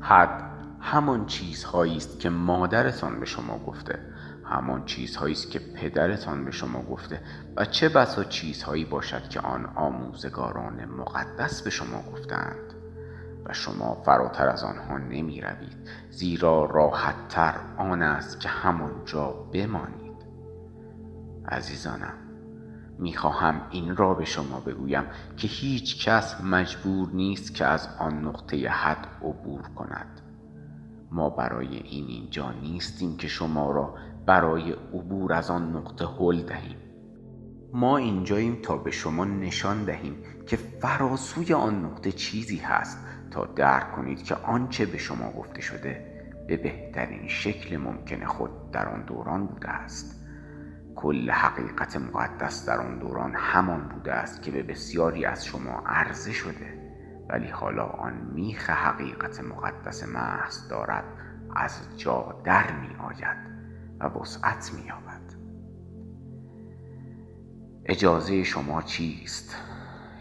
حد 0.00 0.50
همان 0.80 1.26
چیزهایی 1.26 1.96
است 1.96 2.20
که 2.20 2.30
مادرتان 2.30 3.20
به 3.20 3.26
شما 3.26 3.58
گفته 3.58 3.98
همان 4.44 4.84
چیزهایی 4.84 5.32
است 5.32 5.50
که 5.50 5.58
پدرتان 5.58 6.44
به 6.44 6.50
شما 6.50 6.82
گفته 6.82 7.20
و 7.56 7.64
چه 7.64 7.88
بسا 7.88 8.24
چیزهایی 8.24 8.84
باشد 8.84 9.28
که 9.28 9.40
آن 9.40 9.66
آموزگاران 9.66 10.84
مقدس 10.84 11.62
به 11.62 11.70
شما 11.70 12.02
گفتند 12.12 12.74
و 13.44 13.52
شما 13.52 13.94
فراتر 13.94 14.48
از 14.48 14.64
آنها 14.64 14.98
نمی 14.98 15.40
روید 15.40 15.88
زیرا 16.10 16.64
راحتتر 16.64 17.54
آن 17.78 18.02
است 18.02 18.40
که 18.40 18.48
همانجا 18.48 19.26
بمانید. 19.52 19.99
عزیزانم 21.48 22.14
می‌خواهم 22.98 23.60
این 23.70 23.96
را 23.96 24.14
به 24.14 24.24
شما 24.24 24.60
بگویم 24.60 25.04
که 25.36 25.48
هیچ 25.48 26.08
کس 26.08 26.40
مجبور 26.40 27.08
نیست 27.12 27.54
که 27.54 27.64
از 27.64 27.88
آن 27.98 28.24
نقطه 28.24 28.68
حد 28.68 29.06
عبور 29.22 29.62
کند. 29.62 30.20
ما 31.10 31.30
برای 31.30 31.76
این 31.76 32.06
اینجا 32.06 32.52
نیستیم 32.52 33.16
که 33.16 33.28
شما 33.28 33.70
را 33.70 33.94
برای 34.26 34.72
عبور 34.72 35.32
از 35.32 35.50
آن 35.50 35.76
نقطه 35.76 36.06
هل 36.06 36.42
دهیم. 36.42 36.76
ما 37.72 37.96
اینجاییم 37.96 38.58
تا 38.62 38.76
به 38.76 38.90
شما 38.90 39.24
نشان 39.24 39.84
دهیم 39.84 40.16
که 40.46 40.56
فراسوی 40.56 41.52
آن 41.52 41.84
نقطه 41.84 42.12
چیزی 42.12 42.56
هست 42.56 42.98
تا 43.30 43.44
درک 43.44 43.92
کنید 43.92 44.22
که 44.22 44.34
آنچه 44.34 44.86
به 44.86 44.98
شما 44.98 45.32
گفته 45.32 45.60
شده 45.60 46.06
به 46.48 46.56
بهترین 46.56 47.28
شکل 47.28 47.76
ممکن 47.76 48.24
خود 48.24 48.70
در 48.70 48.88
آن 48.88 49.04
دوران 49.04 49.46
بوده 49.46 49.68
است. 49.68 50.19
کل 50.96 51.30
حقیقت 51.30 51.96
مقدس 51.96 52.66
در 52.66 52.78
آن 52.80 52.98
دوران 52.98 53.34
همان 53.36 53.88
بوده 53.88 54.12
است 54.12 54.42
که 54.42 54.50
به 54.50 54.62
بسیاری 54.62 55.24
از 55.24 55.46
شما 55.46 55.82
عرضه 55.86 56.32
شده 56.32 56.80
ولی 57.28 57.48
حالا 57.48 57.84
آن 57.84 58.30
میخ 58.34 58.70
حقیقت 58.70 59.40
مقدس 59.40 60.08
محض 60.08 60.68
دارد 60.68 61.04
از 61.56 61.98
جا 61.98 62.40
در 62.44 62.72
می 62.72 62.96
آید 62.96 63.36
و 64.00 64.06
وسعت 64.06 64.70
می 64.74 64.82
یابد 64.86 65.20
اجازه 67.84 68.42
شما 68.42 68.82
چیست؟ 68.82 69.56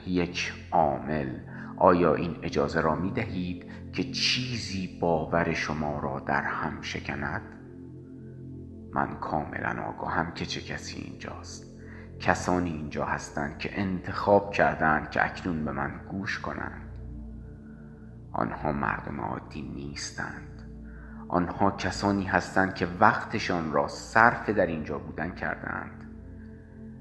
یک 0.08 0.53
عامل 0.71 1.29
آیا 1.77 2.15
این 2.15 2.36
اجازه 2.43 2.82
را 2.82 2.95
می 2.95 3.12
دهید 3.12 3.71
که 3.93 4.03
چیزی 4.12 4.99
باور 5.01 5.53
شما 5.53 5.99
را 5.99 6.19
در 6.19 6.41
هم 6.41 6.82
شکند؟ 6.82 7.58
من 8.93 9.19
کاملا 9.19 9.84
آگاهم 9.84 10.32
که 10.32 10.45
چه 10.45 10.62
کسی 10.62 10.97
اینجاست. 10.97 11.65
کسانی 12.19 12.69
اینجا 12.69 13.06
هستند 13.06 13.58
که 13.58 13.80
انتخاب 13.80 14.52
کردند 14.52 15.10
که 15.10 15.25
اکنون 15.25 15.65
به 15.65 15.71
من 15.71 15.91
گوش 16.12 16.39
کنند. 16.39 16.89
آنها 18.32 18.71
مردم 18.71 19.21
عادی 19.21 19.62
نیستند. 19.62 20.71
آنها 21.28 21.71
کسانی 21.71 22.23
هستند 22.23 22.75
که 22.75 22.88
وقتشان 22.99 23.71
را 23.71 23.88
صرف 23.88 24.49
در 24.49 24.65
اینجا 24.65 24.97
بودن 24.97 25.32
کردند. 25.32 26.12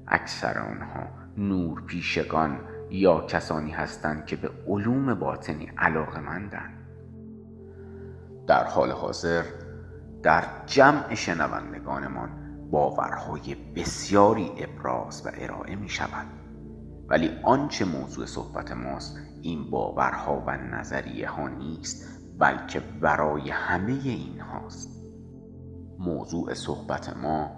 اکثر 0.07 0.59
آنها 0.59 1.07
نور 1.37 1.81
پیشگان 1.81 2.59
یا 2.89 3.21
کسانی 3.21 3.71
هستند 3.71 4.25
که 4.25 4.35
به 4.35 4.51
علوم 4.67 5.13
باطنی 5.13 5.71
علاقه 5.77 6.19
مندن. 6.19 6.73
در 8.47 8.63
حال 8.63 8.91
حاضر 8.91 9.43
در 10.23 10.43
جمع 10.65 11.15
شنوندگانمان 11.15 12.29
باورهای 12.71 13.55
بسیاری 13.75 14.51
ابراز 14.57 15.25
و 15.25 15.29
ارائه 15.33 15.75
می 15.75 15.89
شود 15.89 16.27
ولی 17.07 17.29
آنچه 17.43 17.85
موضوع 17.85 18.25
صحبت 18.25 18.71
ماست 18.71 19.17
این 19.41 19.69
باورها 19.69 20.43
و 20.47 20.57
نظریه 20.57 21.29
ها 21.29 21.47
نیست 21.47 22.19
بلکه 22.39 22.79
برای 22.79 23.49
همه 23.49 23.91
این 24.03 24.39
هاست 24.39 24.89
موضوع 25.99 26.53
صحبت 26.53 27.17
ما 27.17 27.51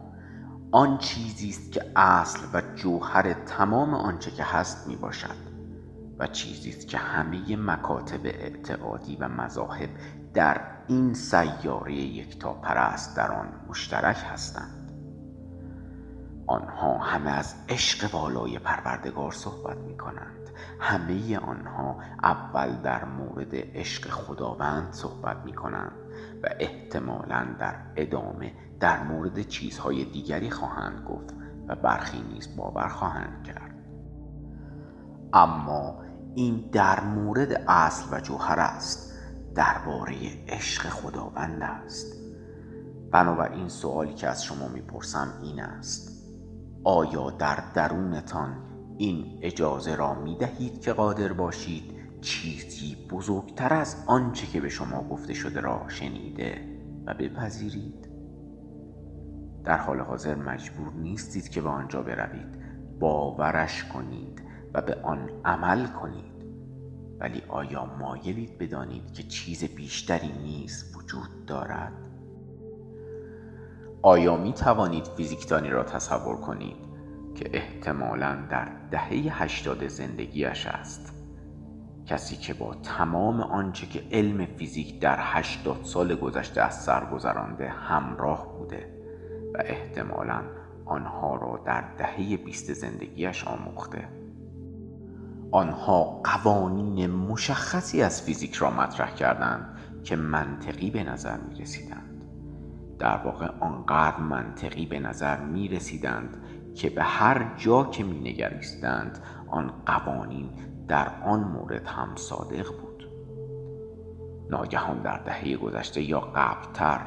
آن 0.72 0.98
چیزی 0.98 1.50
است 1.50 1.72
که 1.72 1.86
اصل 1.96 2.40
و 2.54 2.62
جوهر 2.76 3.34
تمام 3.34 3.94
آنچه 3.94 4.32
که 4.32 4.44
هست 4.44 4.88
می 4.88 4.96
باشد 4.96 5.52
و 6.20 6.28
چیزی 6.28 6.70
است 6.70 6.88
که 6.88 6.98
همه 6.98 7.56
مکاتب 7.56 8.26
اعتقادی 8.26 9.16
و 9.16 9.28
مذاهب 9.28 9.90
در 10.34 10.62
این 10.88 11.14
سیاره 11.14 11.94
یکتا 11.94 12.54
پرست 12.54 13.18
در 13.18 13.32
آن 13.32 13.48
مشترک 13.70 14.18
هستند. 14.34 14.92
آنها 16.48 16.98
همه 16.98 17.30
از 17.32 17.56
عشق 17.70 18.16
والای 18.16 18.60
پروردگار 18.60 19.32
صحبت 19.32 19.78
می 19.78 19.98
کنند 19.98 20.50
همه 20.80 21.38
آنها 21.38 22.00
اول 22.24 22.72
در 22.72 23.06
مورد 23.06 23.50
عشق 23.54 24.10
خداوند 24.10 24.94
صحبت 24.94 25.38
می 25.46 25.54
کنند 25.54 25.92
و 26.44 26.48
احتمالا 26.60 27.48
در 27.60 27.76
ادامه 27.96 28.54
در 28.80 29.04
مورد 29.04 29.42
چیزهای 29.42 30.06
دیگری 30.06 30.50
خواهند 30.50 31.06
گفت 31.06 31.34
و 31.68 31.76
برخی 31.76 32.22
نیز 32.22 32.56
باور 32.56 32.88
خواهند 32.88 33.44
کرد. 33.44 33.76
اما 35.34 36.04
این 36.36 36.70
در 36.72 37.00
مورد 37.00 37.52
اصل 37.68 38.06
و 38.12 38.20
جوهر 38.20 38.60
است. 38.60 39.11
درباره 39.56 40.16
عشق 40.48 40.90
خداوند 40.90 41.62
است. 41.62 42.16
بنابراین 43.12 43.68
سوالی 43.68 44.14
که 44.14 44.28
از 44.28 44.44
شما 44.44 44.68
می‌پرسم 44.68 45.34
این 45.44 45.60
است. 45.60 46.12
آیا 46.84 47.30
در 47.30 47.64
درونتان 47.74 48.58
این 48.98 49.40
اجازه 49.42 49.96
را 49.96 50.14
می 50.14 50.38
دهید 50.38 50.82
که 50.82 50.94
قادر 50.94 51.34
باشید 51.34 51.84
چیزی 52.22 53.08
بزرگتر 53.10 53.74
از 53.74 54.04
آنچه 54.08 54.48
که 54.48 54.62
به 54.62 54.70
شما 54.70 55.04
گفته 55.04 55.34
شده 55.34 55.62
را 55.62 55.86
شنیده 55.88 56.80
و 57.06 57.14
بپذیرید؟ 57.14 58.08
در 59.64 59.78
حال 59.78 60.00
حاضر 60.00 60.36
مجبور 60.36 60.94
نیستید 60.94 61.50
که 61.50 61.62
به 61.62 61.70
آنجا 61.70 62.02
بروید. 62.02 62.62
باورش 63.00 63.84
کنید 63.84 64.42
و 64.74 64.82
به 64.82 64.96
آن 65.04 65.30
عمل 65.46 65.88
کنید. 65.88 66.31
ولی 67.22 67.42
آیا 67.48 67.86
مایلید 67.86 68.58
بدانید 68.58 69.14
که 69.14 69.24
چیز 69.24 69.64
بیشتری 69.64 70.32
نیز 70.32 70.96
وجود 70.98 71.46
دارد؟ 71.48 71.94
آیا 74.02 74.38
می 74.38 74.54
توانید 74.54 75.06
فیزیکدانی 75.06 75.70
را 75.70 75.84
تصور 75.84 76.36
کنید 76.36 76.78
که 77.36 77.50
احتمالا 77.54 78.38
در 78.50 78.68
دهه 78.92 79.44
هشتاد 79.44 79.88
زندگیش 79.88 80.68
است؟ 80.68 81.14
کسی 82.06 82.36
که 82.36 82.54
با 82.54 82.76
تمام 82.76 83.42
آنچه 83.42 83.88
که 83.88 84.04
علم 84.12 84.46
فیزیک 84.46 85.00
در 85.00 85.18
هشتاد 85.20 85.80
سال 85.84 86.16
گذشته 86.16 86.62
از 86.62 86.84
سر 86.84 87.06
گذرانده 87.06 87.70
همراه 87.70 88.58
بوده 88.58 88.88
و 89.54 89.58
احتمالا 89.66 90.42
آنها 90.86 91.36
را 91.36 91.64
در 91.66 91.84
دهه 91.98 92.38
بیست 92.38 92.74
زندگیش 92.74 93.48
آموخته. 93.48 94.21
آنها 95.52 96.22
قوانین 96.24 97.08
مشخصی 97.08 98.02
از 98.02 98.22
فیزیک 98.22 98.54
را 98.54 98.72
مطرح 98.72 99.14
کردند 99.14 99.78
که 100.04 100.16
منطقی 100.16 100.90
به 100.90 101.04
نظر 101.04 101.38
می 101.38 101.56
رسیدند 101.56 102.26
در 103.00 103.18
واقع 103.18 103.48
آنقدر 103.60 104.18
منطقی 104.18 104.86
به 104.86 105.00
نظر 105.00 105.40
می 105.40 105.68
رسیدند 105.68 106.38
که 106.76 106.90
به 106.90 107.04
هر 107.04 107.56
جا 107.58 107.84
که 107.84 108.04
می 108.04 108.20
نگریستند 108.20 109.20
آن 109.48 109.72
قوانین 109.86 110.50
در 110.88 111.12
آن 111.26 111.40
مورد 111.40 111.88
هم 111.88 112.16
صادق 112.16 112.68
بود. 112.82 113.08
ناگهان 114.50 115.02
در 115.02 115.18
دهه 115.18 115.58
گذشته 115.58 116.02
یا 116.02 116.20
قبلتر 116.20 117.00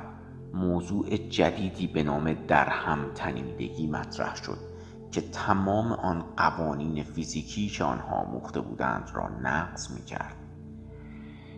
موضوع 0.54 1.16
جدیدی 1.16 1.87
به 1.87 2.02
نام 2.02 2.33
در 2.33 2.68
هم 2.68 2.98
تنیدگی 3.14 3.87
مطرح 3.87 4.35
شد. 4.37 4.74
که 5.14 5.20
تمام 5.20 5.92
آن 5.92 6.24
قوانین 6.37 7.03
فیزیکی 7.03 7.68
که 7.68 7.85
آنها 7.85 8.16
آموخته 8.16 8.61
بودند 8.61 9.11
را 9.14 9.29
نقض 9.29 9.90
می 9.90 10.05
کرد. 10.05 10.37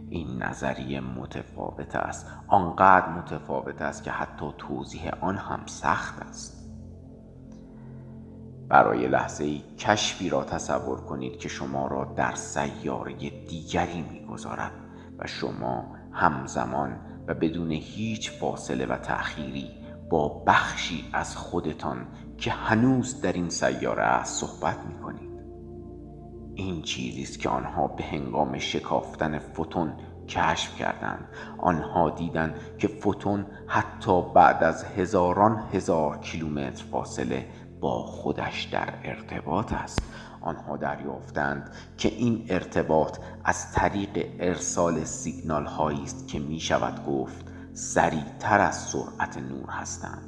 این 0.08 0.42
نظریه 0.42 1.00
متفاوت 1.00 1.96
است 1.96 2.26
آنقدر 2.48 3.08
متفاوت 3.08 3.82
است 3.82 4.04
که 4.04 4.10
حتی 4.10 4.46
توضیح 4.58 5.10
آن 5.20 5.36
هم 5.36 5.60
سخت 5.66 6.20
است 6.20 6.70
برای 8.68 9.08
لحظه 9.08 9.44
ای 9.44 9.62
کشفی 9.78 10.28
را 10.28 10.44
تصور 10.44 11.00
کنید 11.00 11.38
که 11.38 11.48
شما 11.48 11.86
را 11.86 12.04
در 12.04 12.34
سیاره 12.34 13.30
دیگری 13.30 14.02
می‌گذارد 14.02 14.72
و 15.18 15.26
شما 15.26 15.96
همزمان 16.12 16.96
و 17.26 17.34
بدون 17.34 17.70
هیچ 17.70 18.30
فاصله 18.30 18.86
و 18.86 18.96
تأخیری 18.96 19.70
با 20.10 20.28
بخشی 20.46 21.04
از 21.12 21.36
خودتان 21.36 22.06
که 22.38 22.50
هنوز 22.50 23.20
در 23.20 23.32
این 23.32 23.48
سیاره 23.48 24.02
است 24.02 24.40
صحبت 24.46 24.78
می 24.86 24.98
کنید 24.98 25.36
این 26.54 26.82
چیزی 26.82 27.22
است 27.22 27.38
که 27.38 27.48
آنها 27.48 27.86
به 27.86 28.04
هنگام 28.04 28.58
شکافتن 28.58 29.38
فوتون 29.38 29.92
کشف 30.28 30.76
کردند. 30.76 31.28
آنها 31.58 32.10
دیدند 32.10 32.54
که 32.78 32.88
فوتون 32.88 33.46
حتی 33.66 34.22
بعد 34.34 34.64
از 34.64 34.84
هزاران 34.84 35.62
هزار 35.72 36.18
کیلومتر 36.18 36.84
فاصله 36.84 37.46
با 37.80 38.02
خودش 38.02 38.64
در 38.64 38.94
ارتباط 39.04 39.72
است. 39.72 40.02
آنها 40.40 40.76
دریافتند 40.76 41.70
که 41.98 42.08
این 42.08 42.46
ارتباط 42.48 43.18
از 43.44 43.72
طریق 43.72 44.26
ارسال 44.40 45.04
سیگنال 45.04 45.66
هایی 45.66 46.02
است 46.02 46.28
که 46.28 46.38
می 46.38 46.60
شود 46.60 47.06
گفت 47.06 47.44
سریعتر 47.72 48.60
از 48.60 48.76
سرعت 48.76 49.38
نور 49.38 49.70
هستند. 49.70 50.25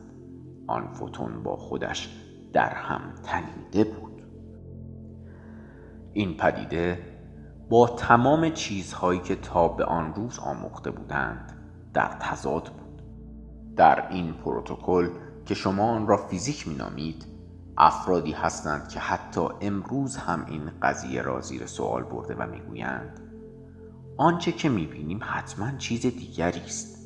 آن 0.69 0.93
فوتون 0.93 1.43
با 1.43 1.57
خودش 1.57 2.09
در 2.53 2.75
هم 2.75 3.01
تنیده 3.23 3.85
بود. 3.85 4.23
این 6.13 6.37
پدیده 6.37 6.99
با 7.71 7.87
تمام 7.89 8.51
چیزهایی 8.51 9.21
که 9.21 9.37
تا 9.37 9.69
به 9.69 9.85
آن 9.85 10.15
روز 10.15 10.39
آموخته 10.39 10.91
بودند 10.91 11.53
در 11.95 12.09
تضاد 12.21 12.63
بود. 12.63 13.03
در 13.77 14.09
این 14.09 14.33
پروتکل 14.33 15.11
که 15.47 15.55
شما 15.55 15.91
آن 15.91 16.07
را 16.07 16.17
فیزیک 16.17 16.69
مینامید 16.69 17.27
افرادی 17.79 18.33
هستند 18.33 18.89
که 18.89 19.01
حتی 19.01 19.41
امروز 19.61 20.17
هم 20.17 20.47
این 20.49 20.71
قضیه 20.83 21.23
را 21.23 21.41
زیر 21.41 21.67
سوال 21.67 22.03
برده 22.03 22.35
و 22.35 22.47
می‌گویند 22.47 23.21
آنچه 24.17 24.53
که 24.53 24.69
می‌بینیم 24.69 25.21
حتما 25.23 25.77
چیز 25.79 26.03
دیگری 26.03 26.61
است 26.61 26.99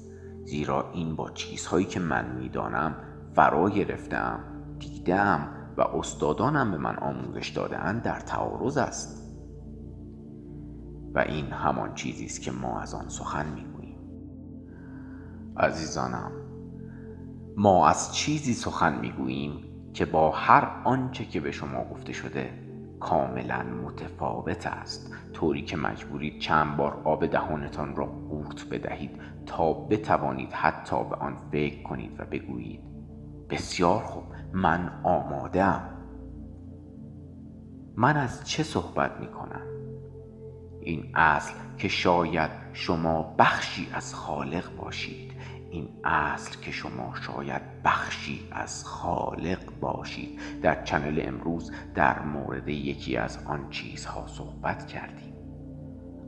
زیرا 0.44 0.90
این 0.92 1.16
با 1.16 1.30
چیزهایی 1.30 1.86
که 1.86 2.00
من 2.00 2.36
می‌دانم 2.38 2.94
فرا 3.34 3.70
گرفتم 3.70 4.40
دیدم 4.78 5.48
و 5.76 5.80
استادانم 5.80 6.70
به 6.70 6.78
من 6.78 6.96
آموزش 6.96 7.48
دادهاند 7.48 8.02
در 8.02 8.20
تعارض 8.20 8.76
است. 8.76 9.22
و 11.14 11.18
این 11.18 11.46
همان 11.46 11.94
چیزی 11.94 12.24
است 12.24 12.42
که 12.42 12.52
ما 12.52 12.80
از 12.80 12.94
آن 12.94 13.08
سخن 13.08 13.46
می‌گوییم. 13.54 13.98
عزیزانم 15.56 16.32
ما 17.56 17.88
از 17.88 18.14
چیزی 18.14 18.54
سخن 18.54 18.98
می‌گوییم 19.00 19.52
که 19.94 20.04
با 20.04 20.30
هر 20.30 20.68
آنچه 20.84 21.24
که 21.24 21.40
به 21.40 21.50
شما 21.50 21.84
گفته 21.84 22.12
شده 22.12 22.50
کاملا 23.00 23.62
متفاوت 23.62 24.66
است. 24.66 25.14
طوری 25.32 25.62
که 25.62 25.76
مجبورید 25.76 26.40
چند 26.40 26.76
بار 26.76 27.00
آب 27.04 27.26
دهانتان 27.26 27.96
را 27.96 28.06
قورت 28.06 28.68
بدهید 28.70 29.10
تا 29.46 29.72
بتوانید 29.72 30.52
حتی 30.52 30.96
به 31.04 31.16
آن 31.16 31.36
فکر 31.52 31.82
کنید 31.82 32.20
و 32.20 32.24
بگویید. 32.24 32.91
بسیار 33.52 34.02
خوب. 34.02 34.24
من 34.52 35.00
آمادم 35.02 35.88
من 37.96 38.16
از 38.16 38.48
چه 38.48 38.62
صحبت 38.62 39.20
می 39.20 39.26
کنم؟ 39.26 39.66
این 40.80 41.16
اصل 41.16 41.54
که 41.78 41.88
شاید 41.88 42.50
شما 42.72 43.34
بخشی 43.38 43.88
از 43.92 44.14
خالق 44.14 44.76
باشید. 44.76 45.32
این 45.70 45.88
اصل 46.04 46.60
که 46.60 46.70
شما 46.70 47.14
شاید 47.26 47.62
بخشی 47.84 48.48
از 48.52 48.84
خالق 48.84 49.80
باشید. 49.80 50.40
در 50.62 50.84
چنل 50.84 51.22
امروز 51.24 51.72
در 51.94 52.22
مورد 52.22 52.68
یکی 52.68 53.16
از 53.16 53.38
آن 53.46 53.70
چیزها 53.70 54.26
صحبت 54.26 54.86
کردیم. 54.86 55.32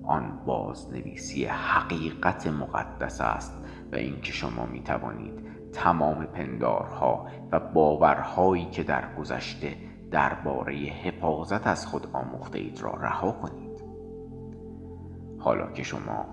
آن 0.06 0.44
بازنویسی 0.46 1.44
حقیقت 1.44 2.46
مقدس 2.46 3.20
است 3.20 3.52
و 3.92 3.96
اینکه 3.96 4.32
شما 4.32 4.66
می 4.66 4.82
توانید 4.82 5.53
تمام 5.74 6.26
پندارها 6.26 7.26
و 7.52 7.60
باورهایی 7.60 8.64
که 8.64 8.82
در 8.82 9.14
گذشته 9.14 9.76
درباره 10.10 10.74
حفاظت 10.74 11.66
از 11.66 11.86
خود 11.86 12.06
آموخته 12.12 12.58
اید 12.58 12.80
را 12.80 12.90
رها 12.90 13.32
کنید. 13.32 13.84
حالا 15.38 15.72
که 15.72 15.82
شما 15.82 16.26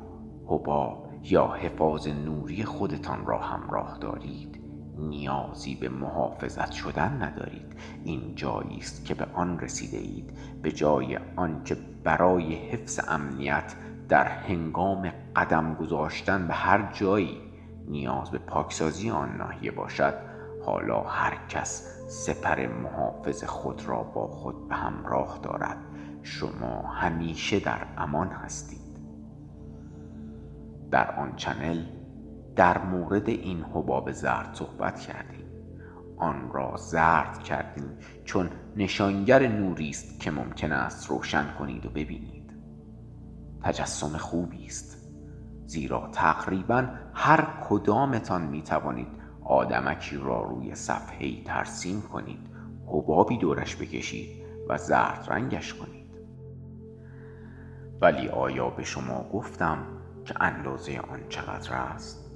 حباب 0.47 1.09
یا 1.23 1.47
حفاظ 1.47 2.07
نوری 2.07 2.63
خودتان 2.63 3.25
را 3.25 3.37
همراه 3.37 3.97
دارید 4.01 4.61
نیازی 4.97 5.75
به 5.75 5.89
محافظت 5.89 6.71
شدن 6.71 7.23
ندارید. 7.23 7.75
این 8.03 8.35
جایی 8.35 8.77
است 8.77 9.05
که 9.05 9.13
به 9.13 9.25
آن 9.33 9.59
رسیده 9.59 9.97
اید 9.97 10.33
به 10.61 10.71
جای 10.71 11.19
آنکه 11.35 11.77
برای 12.03 12.55
حفظ 12.55 12.99
امنیت 13.07 13.75
در 14.09 14.27
هنگام 14.27 15.11
قدم 15.35 15.73
گذاشتن 15.73 16.47
به 16.47 16.53
هر 16.53 16.91
جایی 16.91 17.50
نیاز 17.87 18.31
به 18.31 18.37
پاکسازی 18.37 19.09
آن 19.09 19.37
ناحیه 19.37 19.71
باشد 19.71 20.13
حالا 20.65 21.01
هر 21.01 21.37
کس 21.49 21.97
سپر 22.07 22.67
محافظ 22.67 23.43
خود 23.43 23.85
را 23.85 24.03
با 24.03 24.27
خود 24.27 24.67
به 24.67 24.75
همراه 24.75 25.39
دارد. 25.43 25.77
شما 26.23 26.81
همیشه 26.81 27.59
در 27.59 27.87
امان 27.97 28.27
هستید. 28.27 28.81
در 30.91 31.15
آن 31.15 31.35
چنل 31.35 31.85
در 32.55 32.77
مورد 32.77 33.29
این 33.29 33.63
حباب 33.63 34.11
زرد 34.11 34.53
صحبت 34.53 34.99
کردیم. 34.99 35.45
آن 36.17 36.51
را 36.53 36.77
زرد 36.77 37.43
کردیم 37.43 37.97
چون 38.25 38.49
نشانگر 38.75 39.47
نوری 39.47 39.89
است 39.89 40.19
که 40.19 40.31
ممکن 40.31 40.71
است 40.71 41.09
روشن 41.09 41.53
کنید 41.59 41.85
و 41.85 41.89
ببینید. 41.89 42.51
تجسم 43.63 44.17
خوبی 44.17 44.65
است. 44.65 45.00
زیرا 45.71 46.09
تقریبا 46.11 46.87
هر 47.13 47.47
کدامتان 47.69 48.41
می 48.41 48.61
توانید 48.61 49.07
آدمکی 49.45 50.17
را 50.17 50.41
روی 50.41 50.75
صفحه 50.75 51.43
ترسیم 51.43 52.01
کنید 52.01 52.39
حبابی 52.87 53.37
دورش 53.37 53.75
بکشید 53.75 54.45
و 54.69 54.77
زرد 54.77 55.27
رنگش 55.29 55.73
کنید. 55.73 56.11
ولی 58.01 58.29
آیا 58.29 58.69
به 58.69 58.83
شما 58.83 59.29
گفتم 59.33 59.77
که 60.25 60.33
اندازه 60.43 60.99
آن 60.99 61.19
چقدر 61.29 61.73
است؟ 61.73 62.31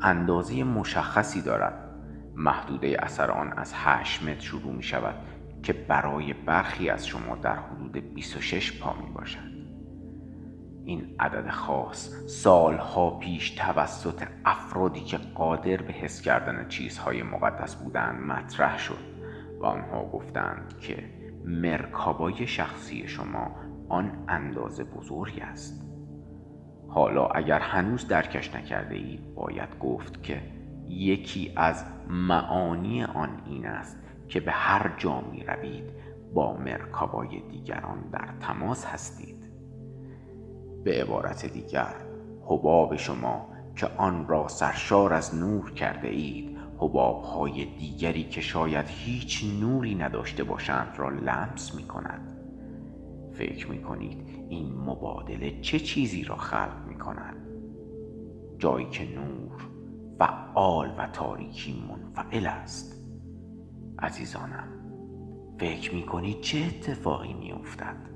اندازه 0.00 0.64
مشخصی 0.64 1.42
دارد. 1.42 1.94
محدوده 2.34 2.96
اثر 2.98 3.30
آن 3.30 3.52
از 3.56 3.72
8 3.76 4.22
متر 4.22 4.40
شروع 4.40 4.72
می 4.72 4.82
شود 4.82 5.14
که 5.62 5.72
برای 5.72 6.32
برخی 6.32 6.88
از 6.88 7.06
شما 7.06 7.36
در 7.36 7.56
حدود 7.56 8.14
26 8.14 8.80
پا 8.80 8.92
می 8.92 9.10
باشد 9.10 9.51
این 10.84 11.14
عدد 11.20 11.50
خاص 11.50 12.08
سالها 12.26 13.10
پیش 13.10 13.50
توسط 13.50 14.22
افرادی 14.44 15.00
که 15.00 15.16
قادر 15.34 15.76
به 15.76 15.92
حس 15.92 16.20
کردن 16.20 16.68
چیزهای 16.68 17.22
مقدس 17.22 17.74
بودند 17.74 18.22
مطرح 18.22 18.78
شد 18.78 18.98
و 19.60 19.66
آنها 19.66 20.04
گفتند 20.04 20.78
که 20.80 21.04
مرکابای 21.44 22.46
شخصی 22.46 23.08
شما 23.08 23.50
آن 23.88 24.24
اندازه 24.28 24.84
بزرگ 24.84 25.42
است. 25.42 25.82
حالا 26.88 27.26
اگر 27.26 27.58
هنوز 27.60 28.08
درکش 28.08 28.54
نکرده 28.54 28.94
اید 28.94 29.34
باید 29.34 29.78
گفت 29.78 30.22
که 30.22 30.42
یکی 30.88 31.52
از 31.56 31.84
معانی 32.08 33.04
آن 33.04 33.42
این 33.46 33.66
است 33.66 33.98
که 34.28 34.40
به 34.40 34.52
هر 34.52 34.94
جا 34.96 35.20
می 35.20 35.44
روید 35.44 35.84
با 36.34 36.56
مرکابای 36.56 37.40
دیگران 37.40 38.00
در 38.12 38.28
تماس 38.40 38.84
هستید. 38.84 39.51
به 40.84 41.02
عبارت 41.02 41.46
دیگر 41.46 41.94
حباب 42.46 42.96
شما 42.96 43.48
که 43.76 43.86
آن 43.96 44.28
را 44.28 44.48
سرشار 44.48 45.12
از 45.12 45.34
نور 45.34 45.72
کرده 45.72 46.08
اید 46.08 46.58
حباب 46.78 47.22
های 47.22 47.64
دیگری 47.64 48.24
که 48.24 48.40
شاید 48.40 48.86
هیچ 48.88 49.44
نوری 49.60 49.94
نداشته 49.94 50.44
باشند 50.44 50.94
را 50.96 51.08
لمس 51.08 51.74
می 51.74 51.82
کند 51.82 52.38
فکر 53.32 53.70
می 53.70 53.82
کنید 53.82 54.46
این 54.48 54.74
مبادله 54.74 55.60
چه 55.60 55.78
چیزی 55.78 56.24
را 56.24 56.36
خلق 56.36 56.86
می 56.88 56.98
کند 56.98 57.36
جایی 58.58 58.86
که 58.90 59.04
نور 59.04 59.68
فعال 60.18 60.94
و 60.98 61.06
تاریکی 61.06 61.84
منفعل 61.88 62.46
است. 62.46 63.06
عزیزانم 63.98 64.68
فکر 65.58 65.94
می 65.94 66.02
کنید 66.06 66.40
چه 66.40 66.58
اتفاقی 66.58 67.34
می 67.34 67.52
افتد 67.52 68.11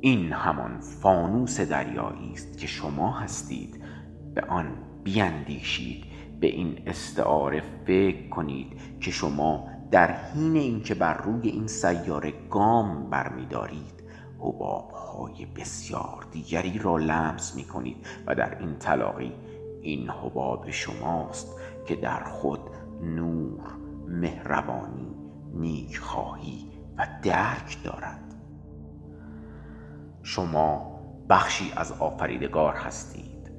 این 0.00 0.32
همان 0.32 0.80
فانوس 0.80 1.60
دریایی 1.60 2.32
است 2.32 2.58
که 2.58 2.66
شما 2.66 3.10
هستید. 3.10 3.84
به 4.34 4.40
آن 4.40 4.66
بیاندیشید 5.04 6.04
به 6.40 6.46
این 6.46 6.78
استعاره 6.86 7.62
فکر 7.86 8.28
کنید 8.28 8.66
که 9.00 9.10
شما 9.10 9.68
در 9.90 10.12
حین 10.12 10.56
اینکه 10.56 10.94
بر 10.94 11.16
روی 11.16 11.48
این 11.48 11.66
سیاره 11.66 12.32
گام 12.50 13.10
برمیدارید 13.10 14.02
حباب 14.38 14.90
های 14.90 15.46
بسیار 15.46 16.26
دیگری 16.32 16.78
را 16.78 16.96
لمس 16.96 17.56
می 17.56 17.64
کنید 17.64 18.06
و 18.26 18.34
در 18.34 18.58
این 18.58 18.76
تلاقی 18.76 19.32
این 19.82 20.10
حباب 20.10 20.70
شماست 20.70 21.48
که 21.86 21.96
در 21.96 22.24
خود 22.24 22.60
نور 23.02 23.60
مهربانی 24.08 25.14
نیکخواهی 25.54 26.66
و 26.98 27.06
درک 27.22 27.78
دارد. 27.84 28.29
شما 30.22 31.00
بخشی 31.28 31.72
از 31.76 31.92
آفریدگار 31.92 32.74
هستید. 32.74 33.50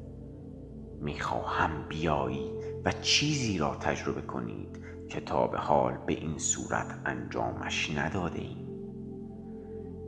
می‌خواهم 1.02 1.88
بیایی 1.90 2.52
و 2.86 2.92
چیزی 2.92 3.58
را 3.58 3.76
تجربه 3.76 4.22
کنید 4.22 4.80
که 5.10 5.22
تا 5.22 5.48
به 5.48 5.58
حال 5.58 5.98
به 6.08 6.14
این 6.14 6.38
صورت 6.38 7.00
انجامش 7.06 7.98
نداده 7.98 8.40
ایم. 8.40 8.68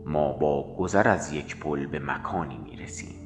ما 0.05 0.33
با 0.33 0.75
گذر 0.75 1.07
از 1.07 1.33
یک 1.33 1.59
پل 1.59 1.85
به 1.85 1.99
مکانی 1.99 2.57
می 2.57 2.75
رسیم 2.75 3.23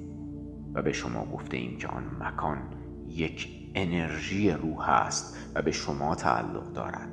و 0.73 0.81
به 0.81 0.93
شما 0.93 1.25
گفته 1.25 1.57
ایم 1.57 1.77
که 1.77 1.87
آن 1.87 2.03
مکان 2.19 2.57
یک 3.07 3.71
انرژی 3.75 4.51
روح 4.51 4.89
است 4.89 5.37
و 5.55 5.61
به 5.61 5.71
شما 5.71 6.15
تعلق 6.15 6.73
دارد. 6.73 7.09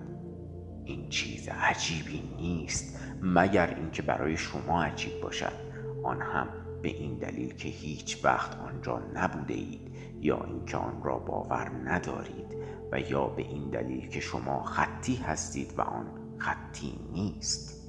این 0.84 1.08
چیز 1.08 1.48
عجیبی 1.48 2.22
نیست 2.36 3.00
مگر 3.22 3.74
اینکه 3.74 4.02
برای 4.02 4.36
شما 4.36 4.82
عجیب 4.82 5.20
باشد. 5.22 5.63
آن 6.04 6.22
هم 6.22 6.48
به 6.82 6.88
این 6.88 7.18
دلیل 7.18 7.54
که 7.54 7.68
هیچ 7.68 8.24
وقت 8.24 8.56
آنجا 8.56 9.02
نبوده 9.14 9.54
اید 9.54 9.94
یا 10.20 10.44
اینکه 10.44 10.76
آن 10.76 11.02
را 11.02 11.18
باور 11.18 11.70
ندارید 11.84 12.56
و 12.92 13.00
یا 13.00 13.26
به 13.26 13.42
این 13.42 13.70
دلیل 13.70 14.08
که 14.08 14.20
شما 14.20 14.62
خطی 14.62 15.16
هستید 15.16 15.78
و 15.78 15.82
آن 15.82 16.06
خطی 16.38 16.98
نیست. 17.12 17.84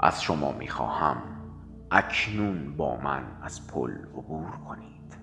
از 0.00 0.22
شما 0.22 0.52
می‌خواهم 0.52 1.22
اکنون 1.90 2.76
با 2.76 2.96
من 2.96 3.22
از 3.42 3.66
پل 3.66 3.90
عبور 3.90 4.50
کنید. 4.68 5.16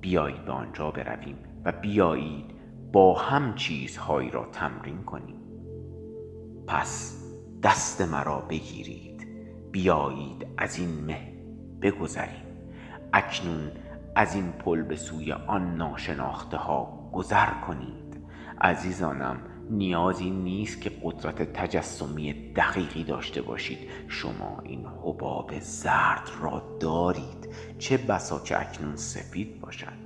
بیایید 0.00 0.44
به 0.44 0.52
آنجا 0.52 0.90
برویم 0.90 1.36
و 1.64 1.72
بیایید 1.72 2.54
با 2.92 3.18
هم 3.18 3.54
چیزهایی 3.54 4.30
را 4.30 4.44
تمرین 4.52 5.02
کنیم. 5.02 5.40
پس 6.66 7.20
دست 7.62 8.02
مرا 8.02 8.40
بگیرید. 8.40 9.13
بیایید 9.74 10.46
از 10.58 10.78
این 10.78 11.04
مه 11.04 11.32
بگذریم. 11.82 12.44
اکنون 13.12 13.72
از 14.14 14.34
این 14.34 14.52
پل 14.52 14.82
به 14.82 14.96
سوی 14.96 15.32
آن 15.32 15.76
ناشناخته 15.76 16.56
ها 16.56 17.10
گذر 17.12 17.50
کنید. 17.66 18.24
عزیزانم 18.60 19.36
نیازی 19.70 20.30
نیست 20.30 20.80
که 20.80 20.92
قدرت 21.02 21.52
تجسمی 21.52 22.52
دقیقی 22.52 23.04
داشته 23.04 23.42
باشید. 23.42 23.78
شما 24.08 24.60
این 24.64 24.86
حباب 24.86 25.60
زرد 25.60 26.30
را 26.40 26.76
دارید. 26.80 27.48
چه 27.78 27.96
بسا 27.96 28.38
که 28.38 28.60
اکنون 28.60 28.96
سفید 28.96 29.60
باشد. 29.60 30.04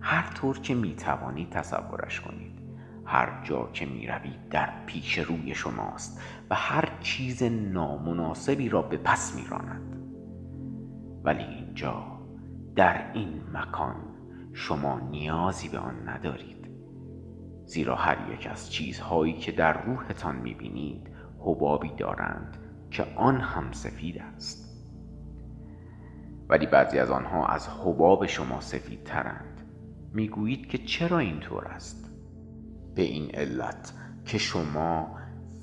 هر 0.00 0.32
طور 0.34 0.58
که 0.58 0.74
می 0.74 0.94
توانید 0.94 1.50
تصورش 1.50 2.20
کنید. 2.20 2.59
هر 3.10 3.42
جا 3.44 3.70
که 3.72 3.86
می 3.86 4.06
روید 4.06 4.48
در 4.48 4.70
پیش 4.86 5.18
روی 5.18 5.54
شماست 5.54 6.22
و 6.50 6.54
هر 6.54 6.88
چیز 7.00 7.42
نامناسبی 7.42 8.68
را 8.68 8.82
به 8.82 8.96
پس 8.96 9.36
می 9.36 9.44
راند. 9.50 9.96
ولی 11.24 11.44
اینجا 11.44 12.04
در 12.76 13.12
این 13.12 13.42
مکان 13.52 13.96
شما 14.52 15.00
نیازی 15.00 15.68
به 15.68 15.78
آن 15.78 16.08
ندارید. 16.08 16.66
زیرا 17.64 17.94
هر 17.96 18.32
یک 18.32 18.46
از 18.50 18.72
چیزهایی 18.72 19.32
که 19.32 19.52
در 19.52 19.82
روحتان 19.84 20.36
می‌بینید 20.36 21.10
حبابی 21.38 21.90
دارند 21.98 22.56
که 22.90 23.06
آن 23.16 23.40
هم 23.40 23.72
سفید 23.72 24.18
است. 24.18 24.86
ولی 26.48 26.66
بعضی 26.66 26.98
از 26.98 27.10
آنها 27.10 27.46
از 27.46 27.68
حباب 27.68 28.26
شما 28.26 28.60
سفید 28.60 29.04
ترند 29.04 29.62
می‌گویید 30.12 30.66
که 30.66 30.78
چرا 30.78 31.18
اینطور 31.18 31.64
است؟ 31.64 32.09
به 32.94 33.02
این 33.02 33.30
علت 33.34 33.92
که 34.24 34.38
شما 34.38 35.06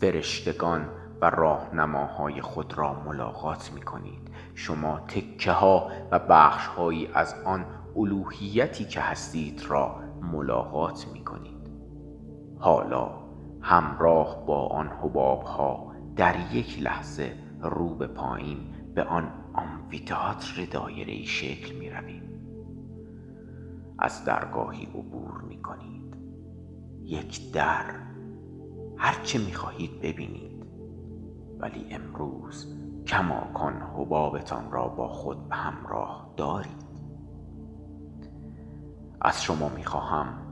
فرشتگان 0.01 0.89
و 1.21 1.29
راهنماهای 1.29 2.41
خود 2.41 2.77
را 2.77 3.03
ملاقات 3.05 3.71
می 3.73 3.81
کنید 3.81 4.31
شما 4.55 4.99
تکه 4.99 5.51
ها 5.51 5.91
و 6.11 6.19
بخش 6.19 6.67
هایی 6.67 7.09
از 7.13 7.35
آن 7.45 7.65
الوهیتی 7.97 8.85
که 8.85 9.01
هستید 9.01 9.65
را 9.67 9.95
ملاقات 10.21 11.07
می 11.13 11.25
کنید 11.25 11.71
حالا 12.59 13.11
همراه 13.61 14.45
با 14.45 14.67
آن 14.67 14.87
حباب 14.87 15.41
ها 15.43 15.91
در 16.15 16.53
یک 16.53 16.81
لحظه 16.81 17.33
رو 17.61 17.95
به 17.95 18.07
پایین 18.07 18.59
به 18.95 19.03
آن 19.03 19.31
آمفیتاتر 19.53 20.65
دایره 20.71 21.25
شکل 21.25 21.75
می 21.75 21.89
رویم 21.89 22.23
از 23.99 24.25
درگاهی 24.25 24.85
عبور 24.85 25.41
می 25.41 25.61
کنید 25.61 25.96
یک 27.07 27.51
در. 27.51 27.85
هرچه 28.97 29.39
می 29.39 29.53
خواهید 29.53 30.01
ببینید. 30.01 30.65
ولی 31.59 31.85
امروز 31.91 32.75
کماکان 33.07 33.73
حبابتان 33.73 34.71
را 34.71 34.87
با 34.87 35.07
خود 35.07 35.49
به 35.49 35.55
همراه 35.55 36.33
دارید. 36.37 36.87
از 39.21 39.43
شما 39.43 39.69
می 39.69 39.85
خواهم 39.85 40.47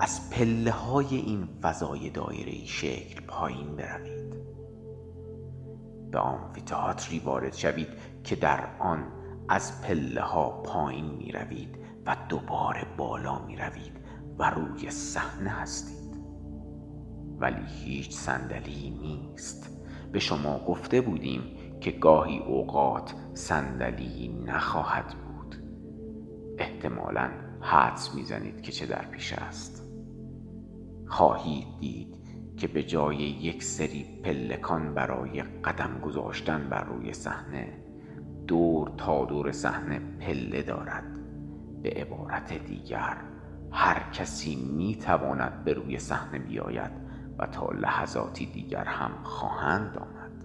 از 0.00 0.30
پله 0.30 0.70
های 0.70 1.16
این 1.16 1.48
فضای 1.62 2.10
دایره 2.10 2.64
شکل 2.64 3.20
پایین 3.26 3.76
بروید. 3.76 4.34
به 6.10 6.18
آمفیتاتری 6.18 7.18
وارد 7.18 7.54
شوید 7.54 7.88
که 8.24 8.36
در 8.36 8.78
آن 8.78 9.04
از 9.48 9.82
پله 9.82 10.20
ها 10.20 10.50
پایین 10.50 11.04
می 11.04 11.32
روید 11.32 11.78
و 12.06 12.16
دوباره 12.28 12.86
بالا 12.96 13.38
می 13.46 13.56
روید 13.56 13.96
و 14.38 14.50
روی 14.50 14.90
صحنه 14.90 15.50
هستید. 15.50 16.01
ولی 17.42 17.66
هیچ 17.84 18.10
صندلی 18.10 18.90
نیست. 18.90 19.78
به 20.12 20.18
شما 20.18 20.58
گفته 20.58 21.00
بودیم 21.00 21.42
که 21.80 21.90
گاهی 21.90 22.38
اوقات 22.38 23.14
صندلی 23.34 24.28
نخواهد 24.46 25.04
بود. 25.06 25.56
احتمالا 26.58 27.30
حدس 27.60 28.14
می‌زنید 28.14 28.60
که 28.60 28.72
چه 28.72 28.86
در 28.86 29.04
پیش 29.04 29.32
است. 29.32 29.92
خواهید 31.06 31.66
دید 31.80 32.16
که 32.56 32.66
به 32.68 32.82
جای 32.82 33.16
یک 33.16 33.62
سری 33.62 34.20
پلکان 34.24 34.94
برای 34.94 35.42
قدم 35.42 36.00
گذاشتن 36.02 36.68
بر 36.70 36.84
روی 36.84 37.12
صحنه 37.12 37.68
دور 38.46 38.90
تا 38.96 39.24
دور 39.24 39.52
صحنه 39.52 39.98
پله 40.20 40.62
دارد. 40.62 41.04
به 41.82 41.90
عبارت 41.90 42.66
دیگر 42.66 43.16
هر 43.70 44.10
کسی 44.12 44.56
می 44.56 44.94
تواند 44.94 45.64
به 45.64 45.72
روی 45.72 45.98
صحنه 45.98 46.38
بیاید 46.38 47.01
و 47.38 47.46
تا 47.46 47.70
لحظاتی 47.70 48.46
دیگر 48.46 48.84
هم 48.84 49.10
خواهند 49.22 49.98
آمد. 49.98 50.44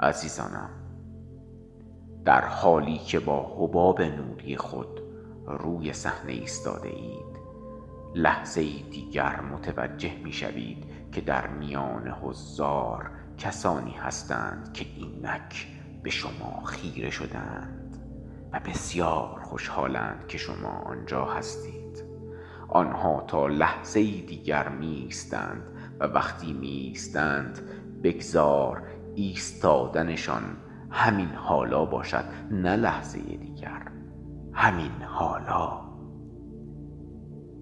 عزیزانم 0.00 0.70
در 2.24 2.44
حالی 2.44 2.98
که 2.98 3.20
با 3.20 3.56
حباب 3.58 4.02
نوری 4.02 4.56
خود 4.56 5.00
روی 5.46 5.92
صحنه 5.92 6.32
ایستاده 6.32 6.88
اید 6.88 7.38
لحظه 8.14 8.62
دیگر 8.90 9.40
متوجه 9.40 10.14
می 10.24 10.32
شوید 10.32 10.84
که 11.12 11.20
در 11.20 11.46
میان 11.46 12.14
هزار 12.24 13.10
کسانی 13.38 13.92
هستند 13.92 14.72
که 14.72 14.86
اینک 14.96 15.66
به 16.02 16.10
شما 16.10 16.64
خیره 16.64 17.10
شدند 17.10 17.98
و 18.52 18.60
بسیار 18.60 19.40
خوشحالند 19.42 20.26
که 20.26 20.38
شما 20.38 20.68
آنجا 20.68 21.24
هستید. 21.24 21.77
آنها 22.68 23.24
تا 23.26 23.46
لحظه 23.46 24.00
دیگر 24.02 24.68
می 24.68 25.08
و 26.00 26.04
وقتی 26.04 26.52
می 26.52 26.68
ایستند 26.68 27.60
بگذار 28.02 28.82
ایستادنشان 29.14 30.42
همین 30.90 31.28
حالا 31.28 31.84
باشد 31.84 32.24
نه 32.50 32.76
لحظه 32.76 33.18
دیگر. 33.18 33.92
همین 34.52 35.02
حالا. 35.02 35.80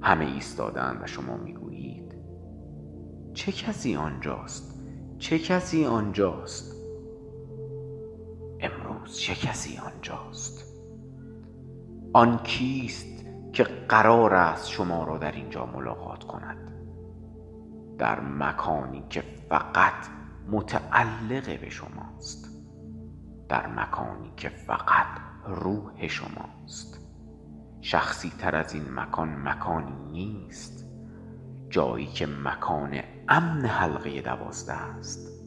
همه 0.03 0.25
ایستادند 0.25 1.03
و 1.03 1.07
شما 1.07 1.37
می‌گویید 1.37 2.15
چه 3.35 3.53
کسی 3.53 3.97
آنجاست؟ 3.97 4.83
چه 5.19 5.39
کسی 5.39 5.85
آنجاست؟ 5.85 6.77
امروز 8.61 9.19
چه 9.19 9.35
کسی 9.35 9.79
آنجاست؟ 9.79 10.83
آن 12.13 12.39
کیست 12.39 13.16
که 13.57 13.65
قرار 13.65 14.35
است 14.35 14.69
شما 14.69 15.05
را 15.05 15.19
در 15.19 15.33
اینجا 15.33 15.67
ملاقات 15.67 16.25
کند. 16.25 16.73
در 17.99 18.21
مکانی 18.21 19.05
که 19.11 19.25
فقط 19.49 19.93
متعلق 20.51 21.61
به 21.61 21.71
شماست. 21.71 22.51
در 23.49 23.67
مکانی 23.67 24.33
که 24.37 24.49
فقط 24.49 25.07
روح 25.47 26.07
شماست. 26.09 26.99
شخصی 27.81 28.33
تر 28.39 28.57
از 28.57 28.75
این 28.75 28.95
مکان 28.95 29.49
مکانی 29.49 30.11
نیست. 30.13 30.87
جایی 31.71 32.07
که 32.07 32.27
مکان 32.27 33.01
امن 33.29 33.65
حلقه 33.65 34.21
دوازده 34.21 34.73
است. 34.73 35.43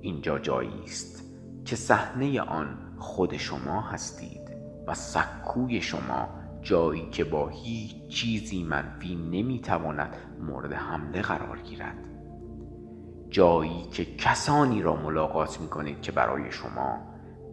اینجا 0.00 0.38
جایی 0.38 0.82
است 0.84 1.24
که 1.64 1.76
صحنه 1.76 2.40
آن 2.40 2.78
خود 2.98 3.36
شما 3.36 3.80
هستید 3.80 4.56
و 4.86 4.94
سکوی 4.94 5.80
شما 5.80 6.37
جایی 6.62 7.10
که 7.10 7.24
با 7.24 7.48
هیچ 7.48 8.08
چیزی 8.08 8.62
منفی 8.62 9.14
نمی‌تواند 9.14 10.16
مورد 10.40 10.72
حمله 10.72 11.22
قرار 11.22 11.58
گیرد. 11.58 11.98
جایی 13.30 13.82
که 13.82 14.04
کسانی 14.04 14.82
را 14.82 14.96
ملاقات 14.96 15.60
می 15.60 15.68
کنید 15.68 16.02
که 16.02 16.12
برای 16.12 16.50
شما 16.50 16.98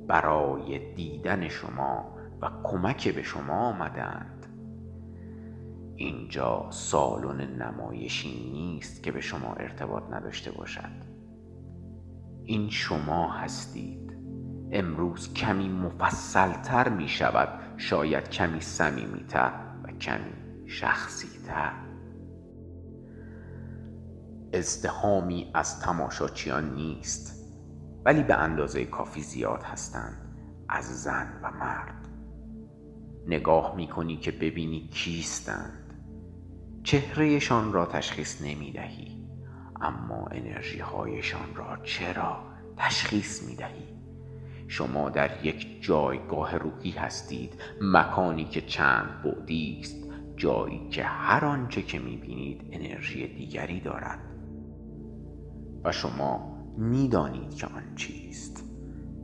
برای 0.07 0.93
دیدن 0.93 1.47
شما 1.47 2.15
و 2.41 2.49
کمک 2.63 3.15
به 3.15 3.23
شما 3.23 3.53
آمدند 3.53 4.45
اینجا 5.95 6.67
سالن 6.69 7.61
نمایشی 7.61 8.51
نیست 8.51 9.03
که 9.03 9.11
به 9.11 9.21
شما 9.21 9.53
ارتباط 9.53 10.03
نداشته 10.11 10.51
باشد. 10.51 11.05
این 12.43 12.69
شما 12.69 13.31
هستید. 13.31 14.17
امروز 14.71 15.33
کمی 15.33 15.69
مفصلتر 15.69 16.89
می 16.89 17.07
شود 17.07 17.64
شاید 17.77 18.29
کمی 18.29 18.61
صمیمیتر 18.61 19.51
و 19.83 19.91
کمی 19.91 20.33
شخصیتر. 20.65 21.71
ازدهامی 24.53 25.51
از 25.53 25.79
تماشاچیان 25.79 26.75
نیست 26.75 27.45
ولی 28.05 28.23
به 28.23 28.35
اندازه 28.35 28.85
کافی 28.85 29.21
زیاد 29.21 29.63
هستند 29.63 30.37
از 30.69 31.03
زن 31.03 31.39
و 31.43 31.51
مرد. 31.51 32.07
نگاه 33.27 33.75
می‌کنی 33.75 34.17
که 34.17 34.31
ببینی 34.31 34.87
کیستند. 34.87 35.93
چهرهشان 36.83 37.73
را 37.73 37.85
تشخیص 37.85 38.41
نمی 38.41 38.71
دهی 38.71 39.25
اما 39.81 40.27
انرژی 40.31 40.79
هایشان 40.79 41.55
را 41.55 41.77
چرا 41.83 42.37
تشخیص 42.77 43.43
می 43.43 43.55
دهی 43.55 43.94
شما 44.67 45.09
در 45.09 45.45
یک 45.45 45.83
جایگاه 45.83 46.57
روحی 46.57 46.91
هستید 46.91 47.53
مکانی 47.81 48.45
که 48.45 48.61
چند 48.61 49.21
بعدی 49.23 49.77
است 49.79 49.95
جایی 50.35 50.89
که 50.89 51.03
هر 51.03 51.45
آنچه 51.45 51.81
که 51.81 51.99
می‌بینید 51.99 52.69
انرژی 52.71 53.27
دیگری 53.27 53.79
دارد. 53.79 54.19
و 55.83 55.91
شما 55.91 56.57
می‌دانید 56.77 57.55
که 57.55 57.67
آن 57.67 57.95
چیست. 57.95 58.63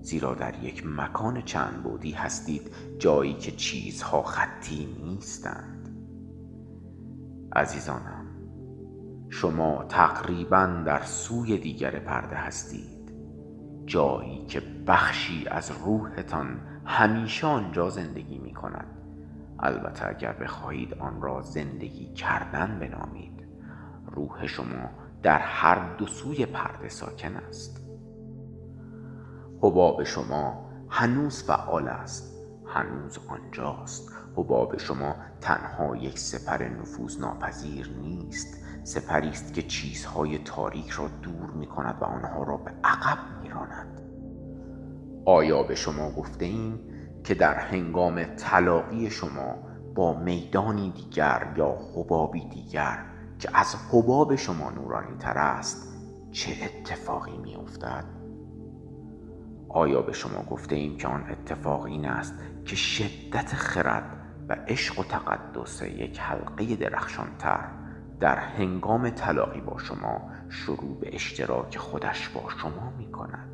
زیرا 0.02 0.36
در 0.36 0.64
یک 0.64 0.84
مکان 0.86 1.42
چند 1.42 1.84
بودی 1.84 2.12
هستید 2.12 2.62
جایی 3.00 3.34
که 3.34 3.52
چیزها 3.52 4.24
خطی 4.24 4.98
نیستند. 5.04 5.90
عزیزانم 7.56 8.26
شما 9.30 9.86
تقریبا 9.90 10.84
در 10.86 11.04
سوی 11.04 11.58
دیگر 11.58 12.00
پرده 12.00 12.36
هستید. 12.36 12.91
جایی 13.86 14.46
که 14.46 14.62
بخشی 14.88 15.48
از 15.48 15.72
روحتان 15.86 16.60
همیشه 16.86 17.48
آنجا 17.48 17.90
زندگی 17.90 18.38
می 18.38 18.54
کند. 18.54 18.88
البته 19.60 20.08
اگر 20.08 20.34
بخواهید 20.34 20.94
آن 20.94 21.22
را 21.22 21.42
زندگی 21.42 22.14
کردن 22.14 22.80
بنامید. 22.80 23.48
روح 24.06 24.48
شما 24.48 24.90
در 25.24 25.40
هر 25.40 25.96
دو 25.96 26.08
سوی 26.08 26.46
پرده 26.46 26.90
ساکن 26.90 27.36
است. 27.36 27.82
حباب 29.62 30.04
شما 30.04 30.70
هنوز 30.90 31.44
فعال 31.44 31.88
است. 31.88 32.46
هنوز 32.66 33.20
آنجاست. 33.28 34.14
حباب 34.38 34.78
شما 34.78 35.16
تنها 35.42 35.96
یک 35.96 36.20
سپر 36.20 36.68
نفوذ 36.68 37.20
ناپذیر 37.20 37.90
نیست. 38.02 38.58
سپری 38.84 39.30
است 39.30 39.54
که 39.54 39.62
چیزهای 39.62 40.38
تاریک 40.38 40.90
را 40.90 41.08
دور 41.08 41.50
می 41.50 41.68
کند 41.68 41.98
و 42.02 42.06
آنها 42.06 42.44
را 42.44 42.58
به 42.58 42.72
عقب 42.84 43.18
راند. 43.52 44.02
آیا 45.26 45.64
به 45.64 45.76
شما 45.76 46.12
گفته 46.12 46.46
ایم 46.46 46.80
که 47.24 47.36
در 47.36 47.56
هنگام 47.56 48.24
طلاقی 48.24 49.10
شما 49.10 49.56
با 49.96 50.20
میدانی 50.20 50.92
دیگر 50.92 51.54
یا 51.58 51.78
حبابی 51.96 52.46
دیگر 52.46 53.06
که 53.40 53.50
از 53.54 53.76
حباب 53.92 54.36
شما 54.36 54.70
نورانی 54.70 55.18
تر 55.18 55.38
است 55.38 55.88
چه 56.32 56.52
اتفاقی 56.64 57.38
می 57.38 57.56
افتد؟ 57.56 58.06
آیا 59.70 60.02
به 60.02 60.14
شما 60.14 60.44
گفته 60.44 60.76
ایم 60.76 60.98
که 60.98 61.08
آن 61.08 61.26
اتفاق 61.30 61.84
این 61.84 62.06
است 62.06 62.34
که 62.66 62.76
شدت 62.76 63.48
خرد 63.48 64.18
و 64.50 64.58
عشق 64.68 65.00
و 65.00 65.04
تقدس 65.04 65.82
یک 65.82 66.20
حلقه 66.20 66.76
درخشانتر 66.76 67.81
در 68.22 68.38
هنگام 68.38 69.10
طلاقی 69.10 69.62
با 69.62 69.78
شما 69.78 70.22
شروع 70.50 71.00
به 71.00 71.16
اشتراک 71.16 71.78
خودش 71.78 72.30
با 72.30 72.50
شما 72.50 72.94
می 72.98 73.12
کند 73.12 73.50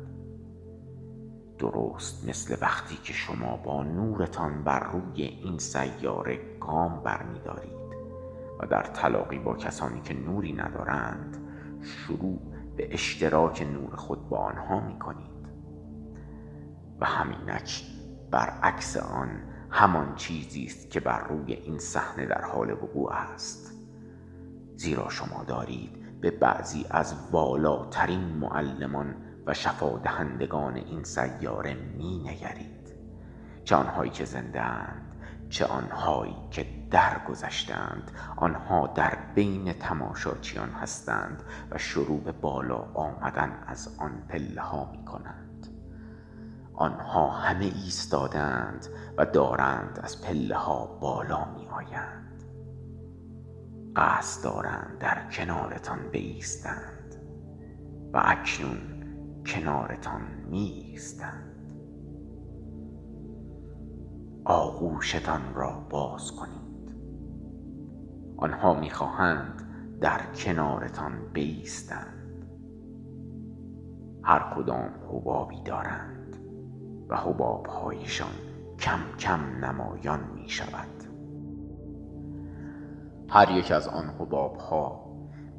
درست 1.58 2.28
مثل 2.28 2.56
وقتی 2.60 2.96
که 2.96 3.12
شما 3.12 3.56
با 3.56 3.82
نورتان 3.82 4.64
بر 4.64 4.90
روی 4.92 5.22
این 5.22 5.58
سیاره 5.58 6.40
گام 6.60 7.02
برمیدارید 7.02 7.78
و 8.60 8.66
در 8.66 8.82
تلاقی 8.82 9.38
با 9.38 9.54
کسانی 9.54 10.00
که 10.00 10.14
نوری 10.14 10.52
ندارند 10.52 11.36
شروع 11.82 12.38
به 12.76 12.94
اشتراک 12.94 13.62
نور 13.72 13.96
خود 13.96 14.28
با 14.28 14.38
آنها 14.38 14.80
می 14.80 14.98
کنید 14.98 15.48
و 17.00 17.06
همینک 17.06 17.84
برعکس 18.30 18.96
آن 18.96 19.28
همان 19.70 20.14
چیزی 20.14 20.64
است 20.64 20.90
که 20.90 21.00
بر 21.00 21.28
روی 21.28 21.52
این 21.52 21.78
صحنه 21.78 22.26
در 22.26 22.44
حال 22.44 22.70
وقوع 22.70 23.12
است. 23.12 23.77
زیرا 24.78 25.08
شما 25.08 25.44
دارید 25.44 26.20
به 26.20 26.30
بعضی 26.30 26.86
از 26.90 27.14
والاترین 27.30 28.20
معلمان 28.20 29.14
و 29.46 29.54
شفادهندگان 29.54 30.76
این 30.76 31.04
سیاره 31.04 31.74
می 31.74 32.18
نگرید 32.18 32.94
چه 33.64 33.76
آنهایی 33.76 34.10
که 34.10 34.24
زنده 34.24 34.62
چه 35.50 35.64
آنهایی 35.64 36.36
که 36.50 36.66
درگذشتند 36.90 38.10
آنها 38.36 38.86
در 38.86 39.18
بین 39.34 39.72
تماشاچیان 39.72 40.70
هستند 40.70 41.42
و 41.70 41.78
شروع 41.78 42.20
به 42.20 42.32
بالا 42.32 42.88
آمدن 42.94 43.52
از 43.66 43.96
آن 43.98 44.22
پله 44.28 44.60
ها 44.60 44.90
می 44.92 45.04
کنند 45.04 45.68
آنها 46.74 47.30
همه 47.30 47.64
ایستادند 47.64 48.86
و 49.16 49.26
دارند 49.26 50.00
از 50.02 50.22
پله 50.22 50.56
ها 50.56 50.86
بالا 50.86 51.44
می 51.44 51.68
آیند 51.68 52.27
قصد 53.96 54.44
دارند 54.44 54.98
در 55.00 55.30
کنارتان 55.30 55.98
بیستند 56.12 57.14
و 58.12 58.22
اکنون 58.24 58.78
کنارتان 59.46 60.22
می 60.50 60.84
ایستند 60.90 61.44
آغوشتان 64.44 65.54
را 65.54 65.86
باز 65.90 66.32
کنید. 66.32 66.92
آنها 68.36 68.74
می‌خواهند 68.74 69.62
در 70.00 70.20
کنارتان 70.34 71.12
بیستند. 71.32 72.44
هر 74.24 74.54
کدام 74.56 74.90
حبابی 75.08 75.62
دارند 75.62 76.36
و 77.08 77.16
حبابهایشان 77.16 78.32
کم 78.78 78.98
کم 79.18 79.40
نمایان 79.64 80.20
می 80.34 80.48
شود 80.48 80.97
هر 83.30 83.50
یک 83.50 83.72
از 83.72 83.88
آن 83.88 84.14
حباب 84.20 84.56
ها 84.56 85.04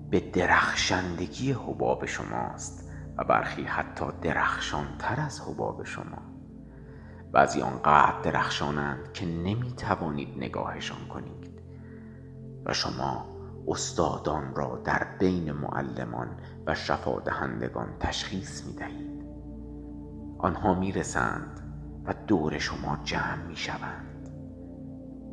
به 0.09 0.19
درخشندگی 0.19 1.51
حباب 1.51 2.05
شماست 2.05 2.91
و 3.17 3.23
برخی 3.23 3.63
حتی 3.63 4.05
درخشانتر 4.21 5.21
از 5.21 5.41
حباب 5.41 5.83
شما. 5.83 6.17
بعضی 7.31 7.61
آنقدر 7.61 8.21
درخشانند 8.23 9.13
که 9.13 9.25
نمی 9.25 9.73
توانید 9.77 10.37
نگاهشان 10.37 11.07
کنید 11.07 11.61
و 12.65 12.73
شما 12.73 13.25
استادان 13.67 14.55
را 14.55 14.81
در 14.83 15.07
بین 15.19 15.51
معلمان 15.51 16.27
و 16.65 16.75
شفادهندگان 16.75 17.87
تشخیص 17.99 18.65
می 18.65 18.73
دهید 18.73 19.25
آنها 20.37 20.73
می 20.73 20.91
رسند 20.91 21.59
و 22.05 22.13
دور 22.27 22.57
شما 22.57 22.97
جمع 23.03 23.45
می 23.47 23.55
شوند 23.55 24.29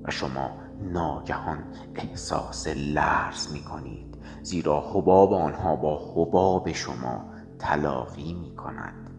و 0.05 0.11
شما 0.11 0.66
ناگهان 0.81 1.65
احساس 1.95 2.67
لرز 2.67 3.53
می 3.53 3.61
کنید 3.61 4.19
زیرا 4.43 4.81
حباب 4.81 5.33
آنها 5.33 5.77
با 5.77 6.13
حباب 6.15 6.73
شما 6.73 7.25
تلاقی 7.59 8.33
می 8.35 8.57
کند 8.57 9.11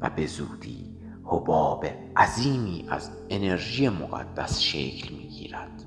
و 0.00 0.10
به 0.10 0.26
زودی 0.26 0.96
حباب 1.24 1.86
عظیمی 2.16 2.86
از 2.88 3.10
انرژی 3.28 3.88
مقدس 3.88 4.60
شکل 4.60 5.14
می 5.14 5.28
گیرد 5.28 5.82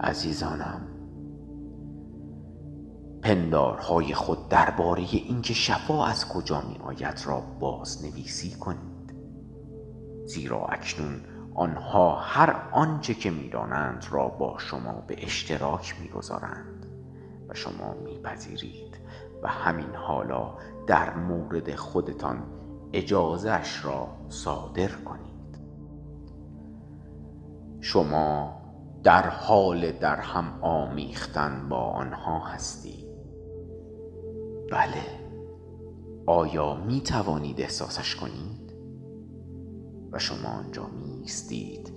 عزیزانم 0.00 0.80
پندارهای 3.22 4.14
خود 4.14 4.48
درباره 4.48 5.02
اینکه 5.02 5.54
شفا 5.54 6.06
از 6.06 6.28
کجا 6.28 6.60
می 6.60 6.78
آید 6.78 7.22
را 7.24 7.40
بازنویسی 7.60 8.50
کنید. 8.50 9.14
زیرا 10.26 10.66
اکنون 10.66 11.20
آنها 11.54 12.14
هر 12.16 12.56
آنچه 12.72 13.14
که 13.14 13.30
می‌دانند 13.30 14.06
را 14.10 14.28
با 14.28 14.58
شما 14.58 15.04
به 15.06 15.24
اشتراک 15.24 15.94
می‌گذارند 16.00 16.86
و 17.48 17.54
شما 17.54 17.94
میپذیرید 18.04 18.98
و 19.42 19.48
همین 19.48 19.94
حالا 19.94 20.54
در 20.86 21.14
مورد 21.14 21.74
خودتان 21.74 22.42
اجازهش 22.92 23.84
را 23.84 24.08
صادر 24.28 24.88
کنید. 24.88 25.58
شما 27.80 28.60
در 29.02 29.28
حال 29.28 29.92
در 29.92 30.20
هم 30.20 30.58
آمیختن 30.62 31.68
با 31.68 31.80
آنها 31.80 32.38
هستید 32.38 33.04
بله. 34.70 35.24
آیا 36.26 36.74
می 36.74 37.00
توانید 37.00 37.60
احساسش 37.60 38.16
کنید؟ 38.16 38.74
و 40.12 40.18
شما 40.18 40.48
آنجا 40.48 40.86
میستید 41.24 41.92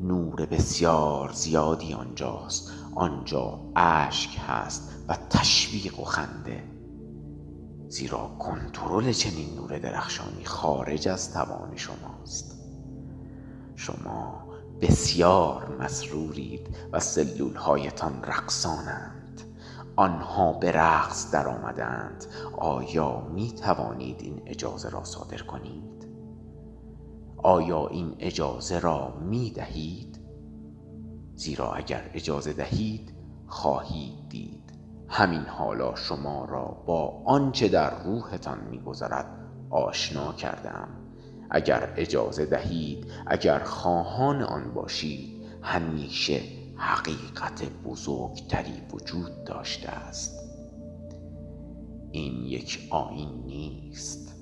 نور 0.00 0.46
بسیار 0.46 1.32
زیادی 1.32 1.94
آنجاست. 1.94 2.72
آنجا 2.94 3.60
اشک 3.76 4.38
هست 4.48 4.90
و 5.08 5.16
تشویق 5.30 6.00
و 6.00 6.04
خنده. 6.04 6.62
زیرا 7.88 8.36
کنترل 8.38 9.12
چنین 9.12 9.54
نور 9.54 9.78
درخشانی 9.78 10.44
خارج 10.44 11.08
از 11.08 11.32
توان 11.32 11.76
شماست. 11.76 12.60
شما 13.76 14.44
بسیار 14.80 15.76
مسرورید 15.80 16.76
و 16.92 17.00
سلول 17.00 17.54
هایتان 17.54 18.22
رقصانند. 18.24 19.40
آنها 19.96 20.52
به 20.52 20.72
رقص 20.72 21.30
در 21.30 21.48
آمدند 21.48 22.26
آیا 22.58 23.20
می 23.20 23.52
توانید 23.52 24.20
این 24.20 24.42
اجازه 24.46 24.88
را 24.88 25.04
صادر 25.04 25.38
کنید؟ 25.42 25.91
آیا 27.42 27.86
این 27.86 28.16
اجازه 28.18 28.78
را 28.78 29.14
می 29.20 29.50
دهید؟ 29.50 30.18
زیرا 31.34 31.72
اگر 31.72 32.10
اجازه 32.14 32.52
دهید 32.52 33.14
خواهید 33.46 34.28
دید. 34.28 34.72
همین 35.08 35.40
حالا 35.40 35.94
شما 35.94 36.44
را 36.44 36.64
با 36.86 37.22
آنچه 37.26 37.68
در 37.68 38.02
روحتان 38.02 38.58
میگذرد 38.70 39.26
آشنا 39.70 40.32
کردم 40.32 40.88
اگر 41.50 41.94
اجازه 41.96 42.44
دهید 42.44 43.06
اگر 43.26 43.58
خواهان 43.58 44.42
آن 44.42 44.74
باشید 44.74 45.42
همیشه 45.62 46.40
حقیقت 46.76 47.64
بزرگتری 47.84 48.82
وجود 48.92 49.44
داشته 49.44 49.88
است. 49.88 50.38
این 52.10 52.34
یک 52.34 52.88
آین 52.90 53.42
نیست 53.46 54.34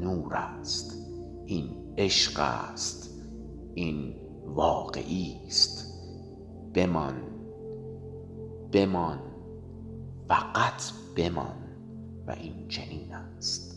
نور 0.00 0.34
است. 0.34 0.96
این 1.46 1.81
عشق 1.98 2.40
است. 2.40 3.10
این 3.74 4.14
واقعی 4.46 5.40
است. 5.46 5.92
بمان 6.74 7.14
بمان 8.72 9.18
فقط 10.28 10.82
بمان 11.16 11.56
و 12.26 12.30
این 12.30 12.68
چنین 12.68 13.14
است. 13.14 13.71